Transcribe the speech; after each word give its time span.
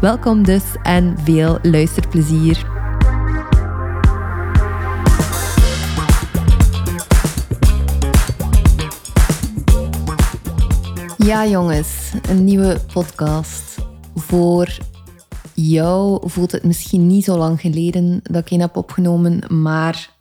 Welkom 0.00 0.42
dus 0.44 0.62
en 0.82 1.18
veel 1.18 1.58
luisterplezier. 1.62 2.66
Ja, 11.16 11.46
jongens, 11.46 12.12
een 12.28 12.44
nieuwe 12.44 12.80
podcast. 12.92 13.78
Voor 14.14 14.78
jou 15.54 16.30
voelt 16.30 16.52
het 16.52 16.64
misschien 16.64 17.06
niet 17.06 17.24
zo 17.24 17.36
lang 17.36 17.60
geleden 17.60 18.20
dat 18.22 18.44
ik 18.44 18.50
een 18.50 18.60
heb 18.60 18.76
opgenomen, 18.76 19.60
maar 19.62 20.16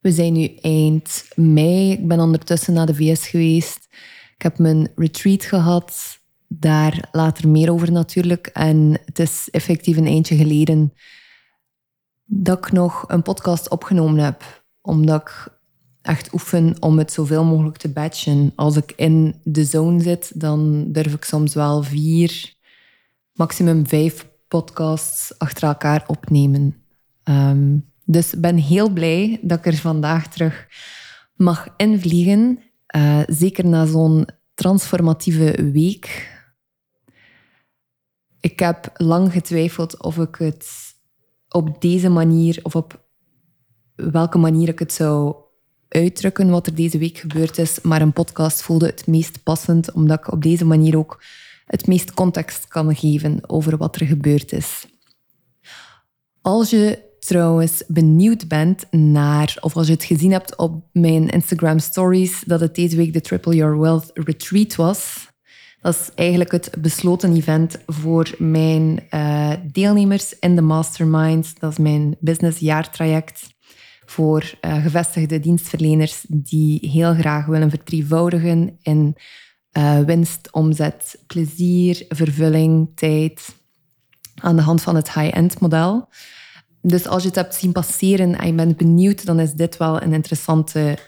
we 0.00 0.12
zijn 0.12 0.32
nu 0.32 0.54
eind 0.60 1.24
mei. 1.34 1.90
Ik 1.90 2.08
ben 2.08 2.20
ondertussen 2.20 2.72
naar 2.72 2.86
de 2.86 2.94
VS 2.94 3.28
geweest. 3.28 3.88
Ik 4.36 4.42
heb 4.42 4.58
mijn 4.58 4.90
retreat 4.96 5.44
gehad 5.44 6.20
daar 6.58 7.08
later 7.12 7.48
meer 7.48 7.72
over 7.72 7.92
natuurlijk. 7.92 8.46
En 8.46 9.00
het 9.04 9.18
is 9.18 9.48
effectief 9.50 9.96
een 9.96 10.06
eindje 10.06 10.36
geleden 10.36 10.92
dat 12.24 12.58
ik 12.58 12.72
nog 12.72 13.04
een 13.06 13.22
podcast 13.22 13.68
opgenomen 13.68 14.24
heb. 14.24 14.64
Omdat 14.80 15.20
ik 15.20 15.48
echt 16.02 16.32
oefen 16.32 16.76
om 16.80 16.98
het 16.98 17.12
zoveel 17.12 17.44
mogelijk 17.44 17.76
te 17.76 17.88
batchen. 17.88 18.52
Als 18.54 18.76
ik 18.76 18.92
in 18.96 19.40
de 19.44 19.64
zone 19.64 20.02
zit, 20.02 20.40
dan 20.40 20.92
durf 20.92 21.14
ik 21.14 21.24
soms 21.24 21.54
wel 21.54 21.82
vier, 21.82 22.54
maximum 23.32 23.86
vijf 23.86 24.28
podcasts 24.48 25.38
achter 25.38 25.68
elkaar 25.68 26.04
opnemen. 26.06 26.76
Um, 27.24 27.90
dus 28.04 28.34
ben 28.38 28.56
heel 28.56 28.90
blij 28.90 29.38
dat 29.42 29.58
ik 29.58 29.66
er 29.66 29.76
vandaag 29.76 30.28
terug 30.28 30.66
mag 31.34 31.68
invliegen. 31.76 32.58
Uh, 32.96 33.20
zeker 33.26 33.66
na 33.66 33.86
zo'n 33.86 34.26
transformatieve 34.54 35.70
week 35.72 36.31
ik 38.42 38.58
heb 38.58 38.90
lang 38.96 39.32
getwijfeld 39.32 40.02
of 40.02 40.18
ik 40.18 40.36
het 40.36 40.68
op 41.48 41.80
deze 41.80 42.08
manier 42.08 42.58
of 42.62 42.76
op 42.76 43.04
welke 43.94 44.38
manier 44.38 44.68
ik 44.68 44.78
het 44.78 44.92
zou 44.92 45.34
uitdrukken 45.88 46.50
wat 46.50 46.66
er 46.66 46.74
deze 46.74 46.98
week 46.98 47.18
gebeurd 47.18 47.58
is. 47.58 47.80
Maar 47.80 48.00
een 48.00 48.12
podcast 48.12 48.62
voelde 48.62 48.86
het 48.86 49.06
meest 49.06 49.42
passend, 49.42 49.92
omdat 49.92 50.18
ik 50.18 50.32
op 50.32 50.42
deze 50.42 50.64
manier 50.64 50.98
ook 50.98 51.22
het 51.66 51.86
meest 51.86 52.14
context 52.14 52.68
kan 52.68 52.96
geven 52.96 53.48
over 53.48 53.76
wat 53.76 53.96
er 53.96 54.06
gebeurd 54.06 54.52
is. 54.52 54.86
Als 56.40 56.70
je 56.70 57.10
trouwens 57.18 57.82
benieuwd 57.86 58.48
bent 58.48 58.90
naar, 58.90 59.56
of 59.60 59.76
als 59.76 59.86
je 59.86 59.92
het 59.92 60.04
gezien 60.04 60.32
hebt 60.32 60.56
op 60.56 60.84
mijn 60.92 61.28
Instagram 61.28 61.78
stories, 61.78 62.42
dat 62.46 62.60
het 62.60 62.74
deze 62.74 62.96
week 62.96 63.12
de 63.12 63.20
Triple 63.20 63.54
Your 63.54 63.80
Wealth 63.80 64.10
Retreat 64.14 64.74
was, 64.74 65.30
dat 65.82 65.94
is 65.94 66.10
eigenlijk 66.14 66.52
het 66.52 66.70
besloten 66.78 67.36
event 67.36 67.78
voor 67.86 68.34
mijn 68.38 69.06
uh, 69.10 69.52
deelnemers 69.72 70.38
in 70.38 70.56
de 70.56 70.62
mastermind. 70.62 71.60
Dat 71.60 71.70
is 71.70 71.78
mijn 71.78 72.16
businessjaartraject 72.20 73.54
voor 74.04 74.54
uh, 74.60 74.82
gevestigde 74.82 75.40
dienstverleners 75.40 76.24
die 76.28 76.90
heel 76.90 77.14
graag 77.14 77.46
willen 77.46 77.70
verdrievoudigen 77.70 78.78
in 78.82 79.16
uh, 79.72 79.98
winst, 79.98 80.52
omzet, 80.52 81.22
plezier, 81.26 82.04
vervulling, 82.08 82.90
tijd 82.94 83.54
aan 84.34 84.56
de 84.56 84.62
hand 84.62 84.82
van 84.82 84.94
het 84.94 85.12
high-end 85.12 85.60
model. 85.60 86.08
Dus 86.82 87.06
als 87.06 87.22
je 87.22 87.28
het 87.28 87.36
hebt 87.36 87.54
zien 87.54 87.72
passeren 87.72 88.38
en 88.38 88.46
je 88.46 88.54
bent 88.54 88.76
benieuwd, 88.76 89.24
dan 89.24 89.40
is 89.40 89.52
dit 89.52 89.76
wel 89.76 90.02
een 90.02 90.12
interessante 90.12 90.98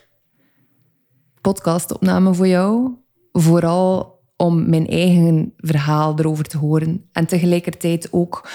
podcastopname 1.41 2.35
voor 2.35 2.47
jou. 2.47 2.95
Vooral 3.33 4.14
om 4.45 4.69
mijn 4.69 4.87
eigen 4.87 5.53
verhaal 5.57 6.19
erover 6.19 6.45
te 6.45 6.59
horen. 6.59 7.09
En 7.13 7.27
tegelijkertijd 7.27 8.13
ook 8.13 8.49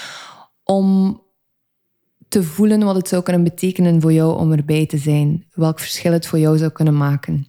om 0.64 1.20
te 2.28 2.42
voelen 2.42 2.84
wat 2.84 2.96
het 2.96 3.08
zou 3.08 3.22
kunnen 3.22 3.44
betekenen 3.44 4.00
voor 4.00 4.12
jou 4.12 4.38
om 4.38 4.52
erbij 4.52 4.86
te 4.86 4.98
zijn. 4.98 5.46
Welk 5.50 5.78
verschil 5.78 6.12
het 6.12 6.26
voor 6.26 6.38
jou 6.38 6.58
zou 6.58 6.70
kunnen 6.70 6.96
maken. 6.96 7.46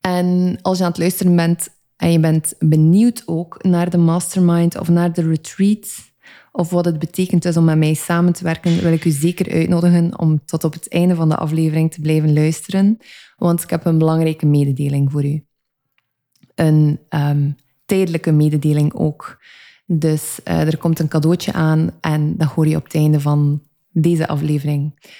En 0.00 0.58
als 0.62 0.78
je 0.78 0.84
aan 0.84 0.90
het 0.90 0.98
luisteren 0.98 1.36
bent 1.36 1.68
en 1.96 2.12
je 2.12 2.20
bent 2.20 2.54
benieuwd 2.58 3.22
ook 3.26 3.62
naar 3.62 3.90
de 3.90 3.98
mastermind 3.98 4.78
of 4.78 4.88
naar 4.88 5.12
de 5.12 5.22
retreat, 5.22 6.14
of 6.52 6.70
wat 6.70 6.84
het 6.84 6.98
betekent 6.98 7.42
dus 7.42 7.56
om 7.56 7.64
met 7.64 7.78
mij 7.78 7.94
samen 7.94 8.32
te 8.32 8.44
werken, 8.44 8.82
wil 8.82 8.92
ik 8.92 9.04
u 9.04 9.10
zeker 9.10 9.52
uitnodigen 9.52 10.18
om 10.18 10.44
tot 10.44 10.64
op 10.64 10.72
het 10.72 10.88
einde 10.88 11.14
van 11.14 11.28
de 11.28 11.36
aflevering 11.36 11.92
te 11.92 12.00
blijven 12.00 12.32
luisteren, 12.32 12.98
want 13.36 13.62
ik 13.62 13.70
heb 13.70 13.84
een 13.84 13.98
belangrijke 13.98 14.46
mededeling 14.46 15.12
voor 15.12 15.24
u 15.24 15.46
een 16.56 16.98
um, 17.10 17.56
tijdelijke 17.84 18.32
mededeling 18.32 18.94
ook. 18.94 19.44
Dus 19.86 20.38
uh, 20.44 20.60
er 20.60 20.78
komt 20.78 20.98
een 20.98 21.08
cadeautje 21.08 21.52
aan 21.52 21.90
en 22.00 22.36
dat 22.36 22.48
hoor 22.48 22.66
je 22.66 22.76
op 22.76 22.84
het 22.84 22.94
einde 22.94 23.20
van 23.20 23.62
deze 23.90 24.28
aflevering. 24.28 25.10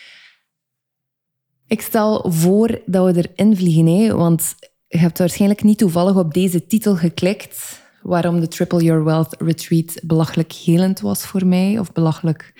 Ik 1.66 1.80
stel 1.80 2.32
voor 2.32 2.80
dat 2.86 3.14
we 3.14 3.28
erin 3.34 3.56
vliegen, 3.56 3.86
hè, 3.86 4.14
want 4.14 4.54
je 4.88 4.98
hebt 4.98 5.18
waarschijnlijk 5.18 5.62
niet 5.62 5.78
toevallig 5.78 6.16
op 6.16 6.34
deze 6.34 6.66
titel 6.66 6.96
geklikt 6.96 7.82
waarom 8.02 8.40
de 8.40 8.48
Triple 8.48 8.82
Your 8.82 9.04
Wealth 9.04 9.36
Retreat 9.38 10.00
belachelijk 10.02 10.52
helend 10.52 11.00
was 11.00 11.26
voor 11.26 11.46
mij 11.46 11.78
of 11.78 11.92
belachelijk 11.92 12.54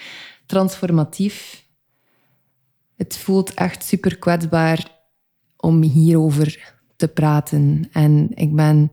transformatief. 0.47 1.65
Het 2.97 3.17
voelt 3.17 3.55
echt 3.55 3.85
super 3.85 4.19
kwetsbaar 4.19 4.91
om 5.57 5.83
hierover 5.83 6.76
te 6.97 7.09
praten. 7.09 7.89
En 7.93 8.29
ik 8.35 8.55
ben 8.55 8.93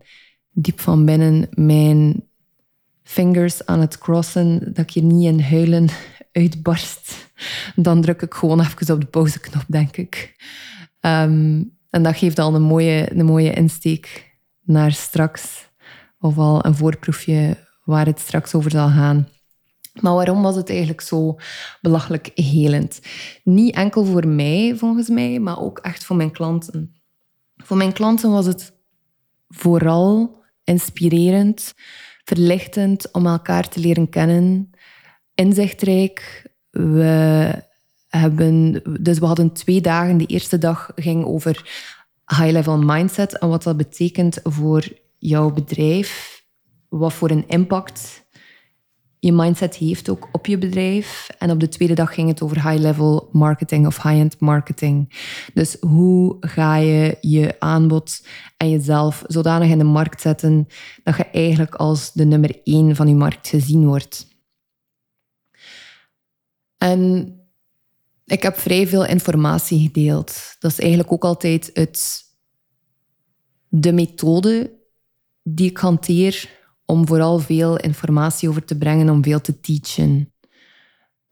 diep 0.50 0.80
van 0.80 1.04
binnen 1.04 1.48
mijn 1.50 2.22
fingers 3.02 3.66
aan 3.66 3.80
het 3.80 3.98
crossen, 3.98 4.58
dat 4.64 4.78
ik 4.78 4.90
hier 4.90 5.02
niet 5.02 5.24
in 5.24 5.40
huilen 5.40 5.88
uitbarst. 6.32 7.32
Dan 7.76 8.00
druk 8.00 8.22
ik 8.22 8.34
gewoon 8.34 8.60
even 8.60 8.94
op 8.94 9.00
de 9.00 9.06
pauzeknop, 9.06 9.64
denk 9.66 9.96
ik. 9.96 10.36
Ehm, 11.00 11.62
en 11.90 12.02
dat 12.02 12.16
geeft 12.16 12.38
al 12.38 12.54
een 12.54 12.62
mooie, 12.62 13.12
een 13.14 13.24
mooie 13.24 13.52
insteek 13.52 14.32
naar 14.62 14.92
straks. 14.92 15.68
Of 16.20 16.38
al 16.38 16.64
een 16.64 16.74
voorproefje 16.74 17.56
waar 17.84 18.06
het 18.06 18.20
straks 18.20 18.54
over 18.54 18.70
zal 18.70 18.88
gaan. 18.88 19.28
Maar 20.00 20.14
waarom 20.14 20.42
was 20.42 20.56
het 20.56 20.68
eigenlijk 20.68 21.00
zo 21.00 21.36
belachelijk 21.80 22.30
helend? 22.34 23.00
Niet 23.44 23.74
enkel 23.74 24.04
voor 24.04 24.26
mij, 24.26 24.74
volgens 24.76 25.08
mij, 25.08 25.38
maar 25.38 25.60
ook 25.60 25.78
echt 25.78 26.04
voor 26.04 26.16
mijn 26.16 26.30
klanten. 26.30 26.94
Voor 27.64 27.76
mijn 27.76 27.92
klanten 27.92 28.30
was 28.30 28.46
het 28.46 28.72
vooral 29.48 30.42
inspirerend, 30.64 31.74
verlichtend 32.24 33.12
om 33.12 33.26
elkaar 33.26 33.68
te 33.68 33.80
leren 33.80 34.08
kennen, 34.08 34.70
inzichtrijk. 35.34 36.50
We 36.70 37.52
hebben, 38.08 38.82
dus 39.00 39.18
we 39.18 39.26
hadden 39.26 39.52
twee 39.52 39.80
dagen. 39.80 40.16
De 40.16 40.26
eerste 40.26 40.58
dag 40.58 40.92
ging 40.96 41.24
over 41.24 41.82
high-level 42.26 42.78
mindset 42.78 43.38
en 43.38 43.48
wat 43.48 43.62
dat 43.62 43.76
betekent 43.76 44.40
voor 44.42 44.88
jouw 45.18 45.50
bedrijf, 45.50 46.42
wat 46.88 47.12
voor 47.12 47.30
een 47.30 47.48
impact 47.48 48.23
je 49.24 49.32
mindset 49.32 49.76
heeft 49.76 50.08
ook 50.08 50.28
op 50.32 50.46
je 50.46 50.58
bedrijf. 50.58 51.28
En 51.38 51.50
op 51.50 51.60
de 51.60 51.68
tweede 51.68 51.94
dag 51.94 52.14
ging 52.14 52.28
het 52.28 52.42
over 52.42 52.68
high-level 52.68 53.28
marketing 53.32 53.86
of 53.86 54.02
high-end 54.02 54.40
marketing. 54.40 55.22
Dus 55.54 55.76
hoe 55.80 56.36
ga 56.40 56.76
je 56.76 57.16
je 57.20 57.56
aanbod 57.58 58.26
en 58.56 58.70
jezelf 58.70 59.24
zodanig 59.26 59.70
in 59.70 59.78
de 59.78 59.84
markt 59.84 60.20
zetten 60.20 60.66
dat 61.02 61.16
je 61.16 61.24
eigenlijk 61.24 61.74
als 61.74 62.12
de 62.12 62.24
nummer 62.24 62.60
één 62.64 62.96
van 62.96 63.08
je 63.08 63.14
markt 63.14 63.48
gezien 63.48 63.86
wordt. 63.86 64.26
En 66.78 67.34
ik 68.24 68.42
heb 68.42 68.58
vrij 68.58 68.86
veel 68.86 69.06
informatie 69.06 69.80
gedeeld. 69.80 70.56
Dat 70.58 70.70
is 70.70 70.78
eigenlijk 70.78 71.12
ook 71.12 71.24
altijd 71.24 71.70
het, 71.72 72.22
de 73.68 73.92
methode 73.92 74.72
die 75.42 75.70
ik 75.70 75.76
hanteer 75.78 76.62
om 76.86 77.06
vooral 77.06 77.38
veel 77.38 77.76
informatie 77.76 78.48
over 78.48 78.64
te 78.64 78.78
brengen, 78.78 79.10
om 79.10 79.22
veel 79.22 79.40
te 79.40 79.60
teachen. 79.60 80.32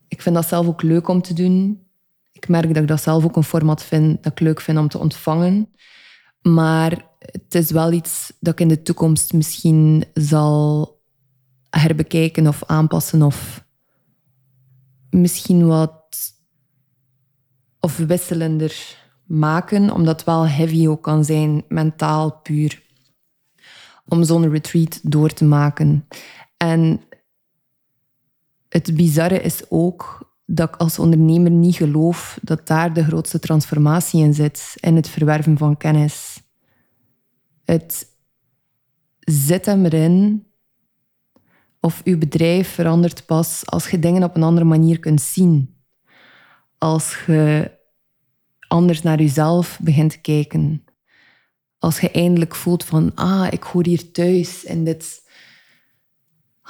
Ik 0.09 0.23
vind 0.23 0.35
dat 0.35 0.49
zelf 0.49 0.67
ook 0.67 0.83
leuk 0.83 1.09
om 1.09 1.23
te 1.23 1.35
doen. 1.35 1.87
Ik 2.33 2.49
merk 2.49 2.75
dat 2.75 2.83
ik 2.83 2.89
dat 2.89 3.03
zelf 3.03 3.25
ook 3.25 3.37
een 3.37 3.45
format 3.45 3.83
vind 3.83 4.23
dat 4.23 4.33
ik 4.33 4.41
leuk 4.41 4.61
vind 4.61 4.79
om 4.79 4.89
te 4.89 4.99
ontvangen. 4.99 5.71
Maar 6.43 7.11
het 7.19 7.55
is 7.55 7.71
wel 7.71 7.93
iets 7.93 8.33
dat 8.41 8.53
ik 8.53 8.61
in 8.61 8.69
de 8.69 8.83
toekomst 8.83 9.33
misschien 9.33 10.05
zal 10.15 11.01
herbekijken 11.71 12.47
of 12.47 12.65
aanpassen 12.65 13.23
of 13.23 13.65
misschien 15.11 15.67
wat 15.67 15.93
of 17.81 17.97
wisselender 17.97 18.97
maken, 19.27 19.91
omdat 19.91 20.17
het 20.17 20.25
wel 20.25 20.47
heavy 20.47 20.87
ook 20.87 21.03
kan 21.03 21.25
zijn, 21.25 21.65
mentaal 21.69 22.41
puur, 22.43 22.83
om 24.05 24.25
zo'n 24.25 24.51
retreat 24.51 25.01
door 25.03 25.31
te 25.33 25.45
maken. 25.45 26.07
En 26.57 27.01
het 28.69 28.97
bizarre 28.97 29.41
is 29.41 29.63
ook 29.69 30.31
dat 30.47 30.69
ik 30.69 30.77
als 30.77 30.99
ondernemer 30.99 31.51
niet 31.51 31.77
geloof 31.77 32.39
dat 32.43 32.67
daar 32.67 32.93
de 32.93 33.05
grootste 33.05 33.39
transformatie 33.39 34.25
in 34.25 34.35
zit, 34.35 34.75
in 34.81 34.97
het 34.97 35.09
verwerven 35.09 35.59
van 35.59 35.77
kennis. 35.77 36.43
Het 37.65 38.09
zit 39.19 39.67
hem 39.67 39.85
erin 39.85 40.47
of 41.81 42.01
uw 42.05 42.19
bedrijf 42.19 42.69
verandert 42.69 43.27
pas 43.27 43.67
als 43.67 43.91
je 43.91 43.99
dingen 43.99 44.23
op 44.23 44.37
een 44.37 44.43
andere 44.43 44.67
manier 44.67 44.99
kunt 44.99 45.21
zien. 45.21 45.77
Als 46.79 47.25
je 47.27 47.71
anders 48.69 49.03
naar 49.03 49.19
jezelf 49.19 49.79
begint 49.83 50.11
te 50.11 50.21
kijken. 50.21 50.85
Als 51.83 52.01
je 52.01 52.11
eindelijk 52.11 52.55
voelt 52.55 52.85
van, 52.85 53.15
ah, 53.15 53.47
ik 53.51 53.63
hoor 53.63 53.85
hier 53.85 54.11
thuis 54.11 54.65
in 54.65 54.85
dit 54.85 55.29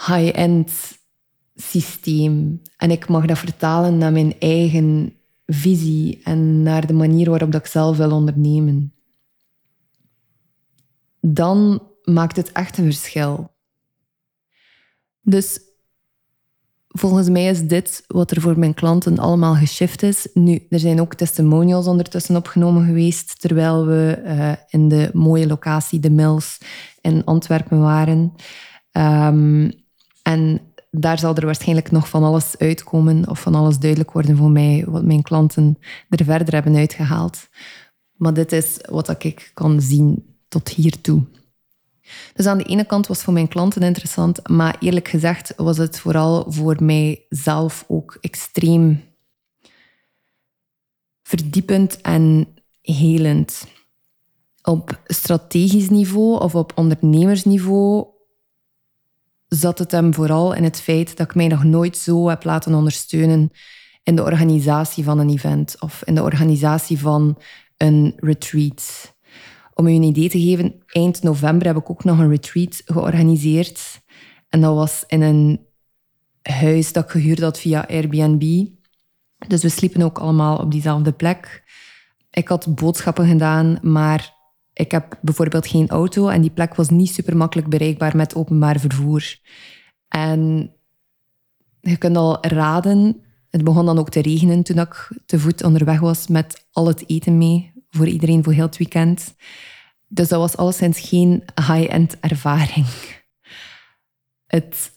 high-end 0.07 0.71
systeem. 1.55 2.63
En 2.77 2.91
ik 2.91 3.09
mag 3.09 3.27
dat 3.27 3.39
vertalen 3.39 3.99
naar 3.99 4.13
mijn 4.13 4.35
eigen 4.39 5.17
visie 5.47 6.21
en 6.25 6.63
naar 6.63 6.87
de 6.87 6.93
manier 6.93 7.31
waarop 7.31 7.53
dat 7.53 7.61
ik 7.61 7.71
zelf 7.71 7.97
wil 7.97 8.11
ondernemen. 8.13 8.95
Dan 11.21 11.89
maakt 12.05 12.37
het 12.37 12.53
echt 12.53 12.79
een 12.79 12.85
verschil. 12.85 13.55
Dus 15.21 15.61
volgens 16.93 17.29
mij 17.29 17.47
is 17.47 17.67
dit 17.67 18.05
wat 18.07 18.31
er 18.31 18.41
voor 18.41 18.59
mijn 18.59 18.75
klanten 18.75 19.19
allemaal 19.19 19.55
geshift 19.55 20.03
is. 20.03 20.29
Nu, 20.35 20.67
er 20.69 20.79
zijn 20.79 21.01
ook 21.01 21.15
testimonials 21.15 21.87
ondertussen 21.87 22.37
opgenomen 22.37 22.87
geweest, 22.87 23.41
terwijl 23.41 23.87
we 23.87 24.23
uh, 24.25 24.53
in 24.69 24.89
de 24.89 25.11
mooie 25.13 25.47
locatie, 25.47 26.01
de 26.01 26.11
Mills, 26.11 26.59
in 27.01 27.25
Antwerpen 27.25 27.81
waren. 27.81 28.33
Um, 28.93 29.73
en 30.23 30.61
daar 30.91 31.19
zal 31.19 31.35
er 31.35 31.45
waarschijnlijk 31.45 31.91
nog 31.91 32.09
van 32.09 32.23
alles 32.23 32.59
uitkomen 32.59 33.29
of 33.29 33.41
van 33.41 33.55
alles 33.55 33.79
duidelijk 33.79 34.13
worden 34.13 34.37
voor 34.37 34.51
mij, 34.51 34.85
wat 34.87 35.05
mijn 35.05 35.23
klanten 35.23 35.79
er 36.09 36.25
verder 36.25 36.55
hebben 36.55 36.77
uitgehaald. 36.77 37.49
Maar 38.17 38.35
dit 38.35 38.53
is 38.53 38.77
wat 38.91 39.25
ik 39.25 39.51
kan 39.55 39.81
zien 39.81 40.37
tot 40.49 40.69
hiertoe. 40.69 41.23
Dus 42.35 42.47
aan 42.47 42.59
de 42.59 42.65
ene 42.65 42.85
kant 42.85 43.07
was 43.07 43.17
het 43.17 43.25
voor 43.25 43.35
mijn 43.35 43.49
klanten 43.49 43.83
interessant, 43.83 44.49
maar 44.49 44.77
eerlijk 44.81 45.09
gezegd 45.09 45.53
was 45.57 45.77
het 45.77 45.99
vooral 45.99 46.53
voor 46.53 46.77
mijzelf 46.85 47.85
ook 47.89 48.19
extreem 48.21 49.05
verdiepend 51.23 52.01
en 52.01 52.49
helend. 52.81 53.67
Op 54.63 55.01
strategisch 55.05 55.89
niveau 55.89 56.41
of 56.41 56.55
op 56.55 56.73
ondernemersniveau 56.75 58.07
zat 59.49 59.79
het 59.79 59.91
hem 59.91 60.15
vooral 60.15 60.53
in 60.53 60.65
het 60.65 60.81
feit 60.81 61.17
dat 61.17 61.27
ik 61.27 61.35
mij 61.35 61.49
nog 61.49 61.65
nooit 61.65 61.97
zo 61.97 62.29
heb 62.29 62.45
laten 62.45 62.75
ondersteunen 62.75 63.51
in 64.03 64.17
de 64.17 64.23
organisatie 64.23 65.05
van 65.05 65.19
een 65.19 65.31
event 65.31 65.77
of 65.79 66.03
in 66.05 66.15
de 66.15 66.23
organisatie 66.23 66.99
van 66.99 67.39
een 67.77 68.13
retreat. 68.17 69.12
Om 69.75 69.87
u 69.87 69.91
een 69.91 70.03
idee 70.03 70.29
te 70.29 70.41
geven, 70.41 70.83
eind 70.87 71.23
november 71.23 71.67
heb 71.67 71.77
ik 71.77 71.91
ook 71.91 72.05
nog 72.05 72.19
een 72.19 72.31
retreat 72.31 72.83
georganiseerd. 72.85 74.01
En 74.49 74.61
dat 74.61 74.75
was 74.75 75.05
in 75.07 75.23
een 75.23 75.67
huis 76.43 76.93
dat 76.93 77.05
ik 77.05 77.11
gehuurd 77.11 77.41
had 77.41 77.59
via 77.59 77.87
Airbnb. 77.89 78.67
Dus 79.47 79.63
we 79.63 79.69
sliepen 79.69 80.03
ook 80.03 80.19
allemaal 80.19 80.57
op 80.57 80.71
diezelfde 80.71 81.13
plek. 81.13 81.63
Ik 82.31 82.49
had 82.49 82.75
boodschappen 82.75 83.27
gedaan, 83.27 83.79
maar 83.83 84.35
ik 84.73 84.91
heb 84.91 85.19
bijvoorbeeld 85.21 85.67
geen 85.67 85.89
auto 85.89 86.29
en 86.29 86.41
die 86.41 86.51
plek 86.51 86.75
was 86.75 86.89
niet 86.89 87.11
super 87.11 87.37
makkelijk 87.37 87.69
bereikbaar 87.69 88.17
met 88.17 88.35
openbaar 88.35 88.81
vervoer. 88.81 89.39
En 90.09 90.73
je 91.81 91.97
kunt 91.97 92.17
al 92.17 92.47
raden, 92.47 93.23
het 93.51 93.65
begon 93.65 93.87
dan 93.87 93.99
ook 93.99 94.11
te 94.11 94.23
regenen 94.23 94.63
toen 94.63 94.79
ik 94.79 95.21
te 95.27 95.39
voet 95.39 95.65
onderweg 95.65 96.01
was 96.01 96.27
met 96.27 96.67
al 96.73 96.87
het 96.87 97.05
eten 97.07 97.39
mee 97.39 97.72
voor 97.93 98.07
iedereen 98.07 98.45
voor 98.45 98.53
heel 98.53 98.67
het 98.67 98.77
weekend. 98.77 99.35
Dus 100.09 100.29
dat 100.29 100.41
was 100.41 100.57
alleszins 100.57 101.01
geen 101.01 101.45
high-end 101.55 102.21
ervaring. 102.21 102.87
Het 104.47 104.93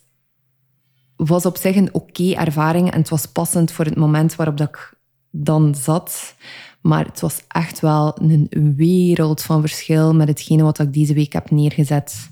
was 1.16 1.46
op 1.46 1.56
zich 1.56 1.76
een 1.76 1.94
oké 1.94 2.32
ervaring 2.32 2.90
en 2.90 2.98
het 2.98 3.08
was 3.08 3.26
passend 3.26 3.72
voor 3.72 3.84
het 3.84 3.96
moment 3.96 4.34
waarop 4.34 4.56
dat 4.56 4.68
ik 4.68 4.94
dan 5.30 5.74
zat. 5.74 6.34
Maar 6.80 7.04
het 7.04 7.20
was 7.20 7.42
echt 7.48 7.80
wel 7.80 8.18
een 8.20 8.74
wereld 8.76 9.42
van 9.42 9.60
verschil 9.60 10.14
met 10.14 10.28
hetgene 10.28 10.62
wat 10.62 10.78
ik 10.78 10.92
deze 10.92 11.14
week 11.14 11.32
heb 11.32 11.50
neergezet. 11.50 12.30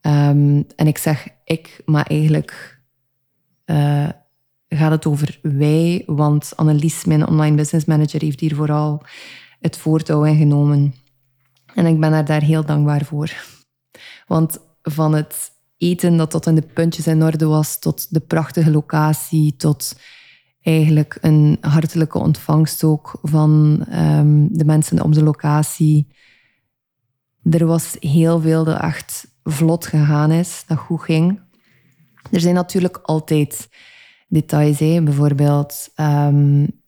Ehm, 0.00 0.62
en 0.76 0.86
ik 0.86 0.98
zeg 0.98 1.28
ik, 1.44 1.82
maar 1.84 2.06
eigenlijk 2.06 2.80
uh, 3.66 4.08
gaat 4.68 4.90
het 4.90 5.06
over 5.06 5.38
wij, 5.42 6.02
want 6.06 6.52
Annelies, 6.56 7.04
mijn 7.04 7.26
online 7.26 7.56
business 7.56 7.86
manager, 7.86 8.22
heeft 8.22 8.40
hier 8.40 8.54
vooral 8.54 9.02
het 9.60 9.76
voortouw 9.76 10.24
in 10.24 10.36
genomen. 10.36 10.94
En 11.74 11.86
ik 11.86 12.00
ben 12.00 12.12
haar 12.12 12.24
daar 12.24 12.42
heel 12.42 12.64
dankbaar 12.64 13.04
voor. 13.04 13.32
Want 14.26 14.58
van 14.82 15.14
het 15.14 15.50
eten 15.76 16.16
dat 16.16 16.30
tot 16.30 16.46
in 16.46 16.54
de 16.54 16.62
puntjes 16.62 17.06
in 17.06 17.22
orde 17.22 17.46
was, 17.46 17.78
tot 17.78 18.06
de 18.14 18.20
prachtige 18.20 18.70
locatie, 18.70 19.56
tot 19.56 19.98
eigenlijk 20.62 21.18
een 21.20 21.58
hartelijke 21.60 22.18
ontvangst 22.18 22.84
ook 22.84 23.18
van 23.22 23.84
um, 23.92 24.48
de 24.56 24.64
mensen 24.64 25.02
op 25.02 25.12
de 25.12 25.22
locatie. 25.22 26.06
Er 27.50 27.66
was 27.66 27.96
heel 28.00 28.40
veel 28.40 28.64
dat 28.64 28.80
echt 28.80 29.26
vlot 29.42 29.86
gegaan 29.86 30.30
is, 30.30 30.64
dat 30.66 30.78
goed 30.78 31.02
ging. 31.02 31.40
Er 32.30 32.40
zijn 32.40 32.54
natuurlijk 32.54 32.96
altijd 32.96 33.68
details. 34.28 34.78
Bijvoorbeeld, 34.78 35.88
um, 35.96 36.84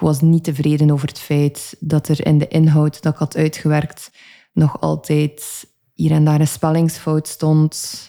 ik 0.00 0.06
was 0.06 0.20
niet 0.20 0.44
tevreden 0.44 0.90
over 0.90 1.08
het 1.08 1.18
feit 1.18 1.76
dat 1.80 2.08
er 2.08 2.26
in 2.26 2.38
de 2.38 2.48
inhoud 2.48 3.02
dat 3.02 3.12
ik 3.12 3.18
had 3.18 3.36
uitgewerkt 3.36 4.10
nog 4.52 4.80
altijd 4.80 5.66
hier 5.94 6.10
en 6.10 6.24
daar 6.24 6.40
een 6.40 6.48
spellingsfout 6.48 7.28
stond 7.28 8.08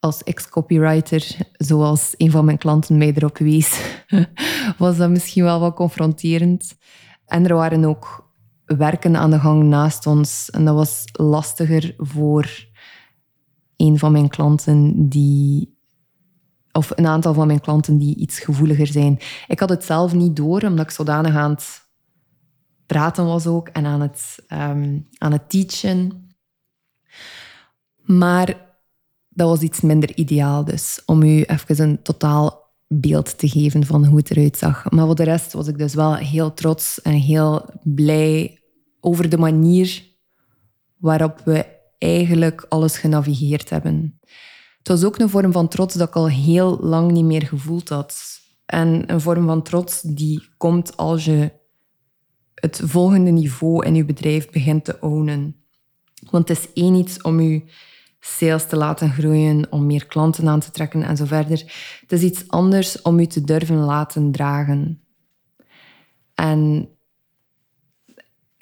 als 0.00 0.22
ex-copywriter, 0.22 1.36
zoals 1.52 2.14
een 2.16 2.30
van 2.30 2.44
mijn 2.44 2.58
klanten 2.58 2.98
mij 2.98 3.12
erop 3.14 3.38
wees, 3.38 3.80
was 4.78 4.96
dat 4.96 5.10
misschien 5.10 5.44
wel 5.44 5.60
wat 5.60 5.74
confronterend. 5.74 6.76
En 7.26 7.46
er 7.46 7.54
waren 7.54 7.84
ook 7.84 8.32
werken 8.64 9.16
aan 9.16 9.30
de 9.30 9.38
gang 9.38 9.62
naast 9.62 10.06
ons. 10.06 10.50
En 10.50 10.64
dat 10.64 10.74
was 10.74 11.04
lastiger 11.12 11.94
voor 11.96 12.66
een 13.76 13.98
van 13.98 14.12
mijn 14.12 14.28
klanten 14.28 15.08
die 15.08 15.73
of 16.76 16.90
een 16.94 17.06
aantal 17.06 17.34
van 17.34 17.46
mijn 17.46 17.60
klanten 17.60 17.98
die 17.98 18.16
iets 18.16 18.38
gevoeliger 18.38 18.86
zijn. 18.86 19.18
Ik 19.46 19.60
had 19.60 19.68
het 19.68 19.84
zelf 19.84 20.12
niet 20.12 20.36
door, 20.36 20.62
omdat 20.62 20.84
ik 20.84 20.90
zodanig 20.90 21.34
aan 21.34 21.50
het 21.50 21.82
praten 22.86 23.24
was 23.24 23.46
ook 23.46 23.68
en 23.68 23.86
aan 23.86 24.00
het, 24.00 24.44
um, 24.52 25.08
aan 25.18 25.32
het 25.32 25.50
teachen. 25.50 26.28
Maar 28.02 28.46
dat 29.28 29.48
was 29.48 29.60
iets 29.60 29.80
minder 29.80 30.16
ideaal 30.16 30.64
dus, 30.64 31.02
om 31.06 31.22
u 31.22 31.42
even 31.42 31.80
een 31.88 32.02
totaal 32.02 32.72
beeld 32.88 33.38
te 33.38 33.48
geven 33.48 33.86
van 33.86 34.04
hoe 34.06 34.18
het 34.18 34.30
eruit 34.30 34.56
zag. 34.56 34.90
Maar 34.90 35.06
voor 35.06 35.14
de 35.14 35.22
rest 35.22 35.52
was 35.52 35.66
ik 35.66 35.78
dus 35.78 35.94
wel 35.94 36.14
heel 36.14 36.54
trots 36.54 37.02
en 37.02 37.12
heel 37.12 37.64
blij 37.82 38.58
over 39.00 39.28
de 39.28 39.38
manier 39.38 40.02
waarop 40.96 41.40
we 41.44 41.66
eigenlijk 41.98 42.66
alles 42.68 42.98
genavigeerd 42.98 43.70
hebben. 43.70 44.20
Het 44.84 44.92
was 44.92 45.04
ook 45.04 45.18
een 45.18 45.28
vorm 45.28 45.52
van 45.52 45.68
trots 45.68 45.94
dat 45.94 46.08
ik 46.08 46.14
al 46.14 46.28
heel 46.28 46.78
lang 46.80 47.10
niet 47.10 47.24
meer 47.24 47.46
gevoeld 47.46 47.88
had. 47.88 48.40
En 48.66 49.12
een 49.12 49.20
vorm 49.20 49.46
van 49.46 49.62
trots 49.62 50.00
die 50.00 50.48
komt 50.56 50.96
als 50.96 51.24
je 51.24 51.52
het 52.54 52.80
volgende 52.84 53.30
niveau 53.30 53.86
in 53.86 53.94
je 53.94 54.04
bedrijf 54.04 54.50
begint 54.50 54.84
te 54.84 54.96
ownen. 55.00 55.56
Want 56.30 56.48
het 56.48 56.58
is 56.58 56.72
één 56.72 56.94
iets 56.94 57.22
om 57.22 57.40
je 57.40 57.62
sales 58.20 58.66
te 58.66 58.76
laten 58.76 59.10
groeien, 59.10 59.72
om 59.72 59.86
meer 59.86 60.06
klanten 60.06 60.48
aan 60.48 60.60
te 60.60 60.70
trekken 60.70 61.02
en 61.02 61.16
zo 61.16 61.24
verder. 61.24 61.58
Het 62.00 62.12
is 62.12 62.22
iets 62.22 62.48
anders 62.48 63.02
om 63.02 63.20
je 63.20 63.26
te 63.26 63.44
durven 63.44 63.78
laten 63.78 64.32
dragen. 64.32 65.02
En 66.34 66.88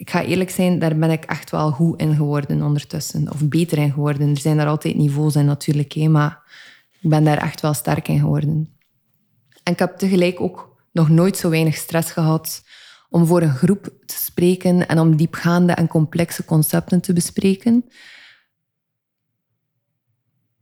ik 0.03 0.09
ga 0.09 0.23
eerlijk 0.23 0.49
zijn, 0.49 0.79
daar 0.79 0.97
ben 0.97 1.11
ik 1.11 1.23
echt 1.23 1.51
wel 1.51 1.71
goed 1.71 1.99
in 1.99 2.15
geworden 2.15 2.61
ondertussen. 2.61 3.31
Of 3.31 3.47
beter 3.47 3.77
in 3.77 3.91
geworden. 3.91 4.29
Er 4.29 4.37
zijn 4.37 4.57
daar 4.57 4.67
altijd 4.67 4.95
niveaus 4.95 5.35
in 5.35 5.45
natuurlijk, 5.45 5.95
maar 5.95 6.41
ik 7.01 7.09
ben 7.09 7.23
daar 7.23 7.37
echt 7.37 7.61
wel 7.61 7.73
sterk 7.73 8.07
in 8.07 8.19
geworden. 8.19 8.69
En 9.63 9.73
ik 9.73 9.79
heb 9.79 9.97
tegelijk 9.97 10.41
ook 10.41 10.75
nog 10.91 11.09
nooit 11.09 11.37
zo 11.37 11.49
weinig 11.49 11.75
stress 11.75 12.11
gehad 12.11 12.63
om 13.09 13.25
voor 13.25 13.41
een 13.41 13.55
groep 13.55 13.83
te 14.05 14.15
spreken 14.15 14.87
en 14.87 14.99
om 14.99 15.15
diepgaande 15.15 15.73
en 15.73 15.87
complexe 15.87 16.45
concepten 16.45 17.01
te 17.01 17.13
bespreken. 17.13 17.85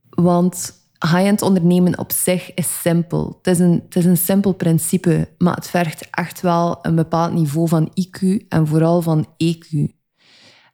Want 0.09 0.73
high-end 1.05 1.41
ondernemen 1.41 1.97
op 1.97 2.11
zich 2.11 2.53
is 2.53 2.81
simpel. 2.81 3.37
Het 3.37 3.47
is, 3.47 3.59
een, 3.59 3.81
het 3.85 3.95
is 3.95 4.05
een 4.05 4.17
simpel 4.17 4.53
principe, 4.53 5.29
maar 5.37 5.55
het 5.55 5.67
vergt 5.67 6.09
echt 6.09 6.41
wel 6.41 6.79
een 6.81 6.95
bepaald 6.95 7.33
niveau 7.33 7.67
van 7.67 7.91
IQ 7.91 8.47
en 8.49 8.67
vooral 8.67 9.01
van 9.01 9.25
EQ. 9.25 9.99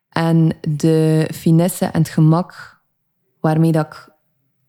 En 0.09 0.57
de 0.69 1.29
finesse 1.33 1.85
en 1.85 1.99
het 1.99 2.09
gemak 2.09 2.81
waarmee 3.39 3.71
dat 3.71 3.85
ik 3.85 4.15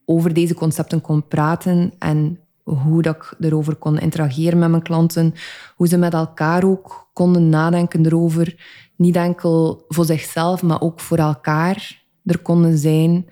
over 0.05 0.35
deze 0.35 0.55
concepten 0.55 1.01
kon 1.01 1.29
praten 1.29 1.93
en 1.99 2.41
hoe 2.63 3.03
dat 3.03 3.17
ik 3.17 3.35
erover 3.41 3.75
kon 3.75 3.99
interageren 3.99 4.59
met 4.59 4.71
mijn 4.71 4.83
klanten, 4.83 5.35
hoe 5.77 5.89
ze 5.89 5.97
met 5.97 6.13
elkaar 6.13 6.65
ook 6.65 7.11
konden 7.13 7.49
nadenken 7.49 8.07
erover, 8.07 8.57
niet 8.97 9.17
enkel 9.17 9.85
voor 9.89 10.05
zichzelf, 10.05 10.63
maar 10.63 10.81
ook 10.81 11.01
voor 11.01 11.19
elkaar 11.19 12.05
er 12.25 12.39
konden 12.39 12.79
zijn, 12.79 13.27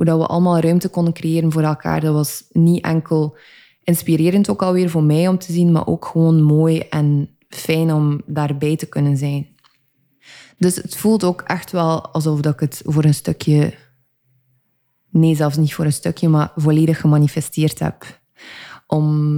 hoe 0.00 0.08
dat 0.08 0.18
we 0.18 0.26
allemaal 0.26 0.58
ruimte 0.58 0.88
konden 0.88 1.12
creëren 1.12 1.52
voor 1.52 1.62
elkaar. 1.62 2.00
Dat 2.00 2.14
was 2.14 2.44
niet 2.52 2.84
enkel 2.84 3.36
inspirerend 3.82 4.50
ook 4.50 4.62
alweer 4.62 4.90
voor 4.90 5.02
mij 5.02 5.28
om 5.28 5.38
te 5.38 5.52
zien, 5.52 5.72
maar 5.72 5.86
ook 5.86 6.04
gewoon 6.04 6.42
mooi 6.42 6.78
en 6.78 7.36
fijn 7.48 7.92
om 7.92 8.22
daarbij 8.26 8.76
te 8.76 8.86
kunnen 8.86 9.16
zijn. 9.16 9.48
Dus 10.58 10.76
het 10.76 10.96
voelt 10.96 11.24
ook 11.24 11.40
echt 11.40 11.70
wel 11.70 12.06
alsof 12.06 12.40
dat 12.40 12.52
ik 12.52 12.60
het 12.60 12.82
voor 12.84 13.04
een 13.04 13.14
stukje, 13.14 13.74
nee, 15.10 15.34
zelfs 15.34 15.56
niet 15.56 15.74
voor 15.74 15.84
een 15.84 15.92
stukje, 15.92 16.28
maar 16.28 16.52
volledig 16.56 17.00
gemanifesteerd 17.00 17.78
heb. 17.78 18.20
Om 18.86 19.36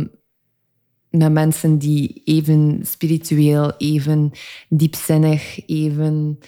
met 1.11 1.33
mensen 1.33 1.79
die 1.79 2.23
even 2.25 2.81
spiritueel, 2.83 3.77
even 3.77 4.31
diepzinnig, 4.69 5.67
even 5.67 6.39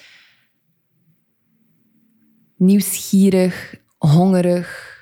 nieuwsgierig, 2.56 3.82
hongerig, 4.08 4.92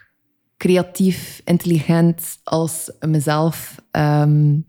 creatief, 0.57 1.41
intelligent 1.45 2.39
als 2.45 2.93
mezelf, 3.01 3.83
ehm, 3.91 4.61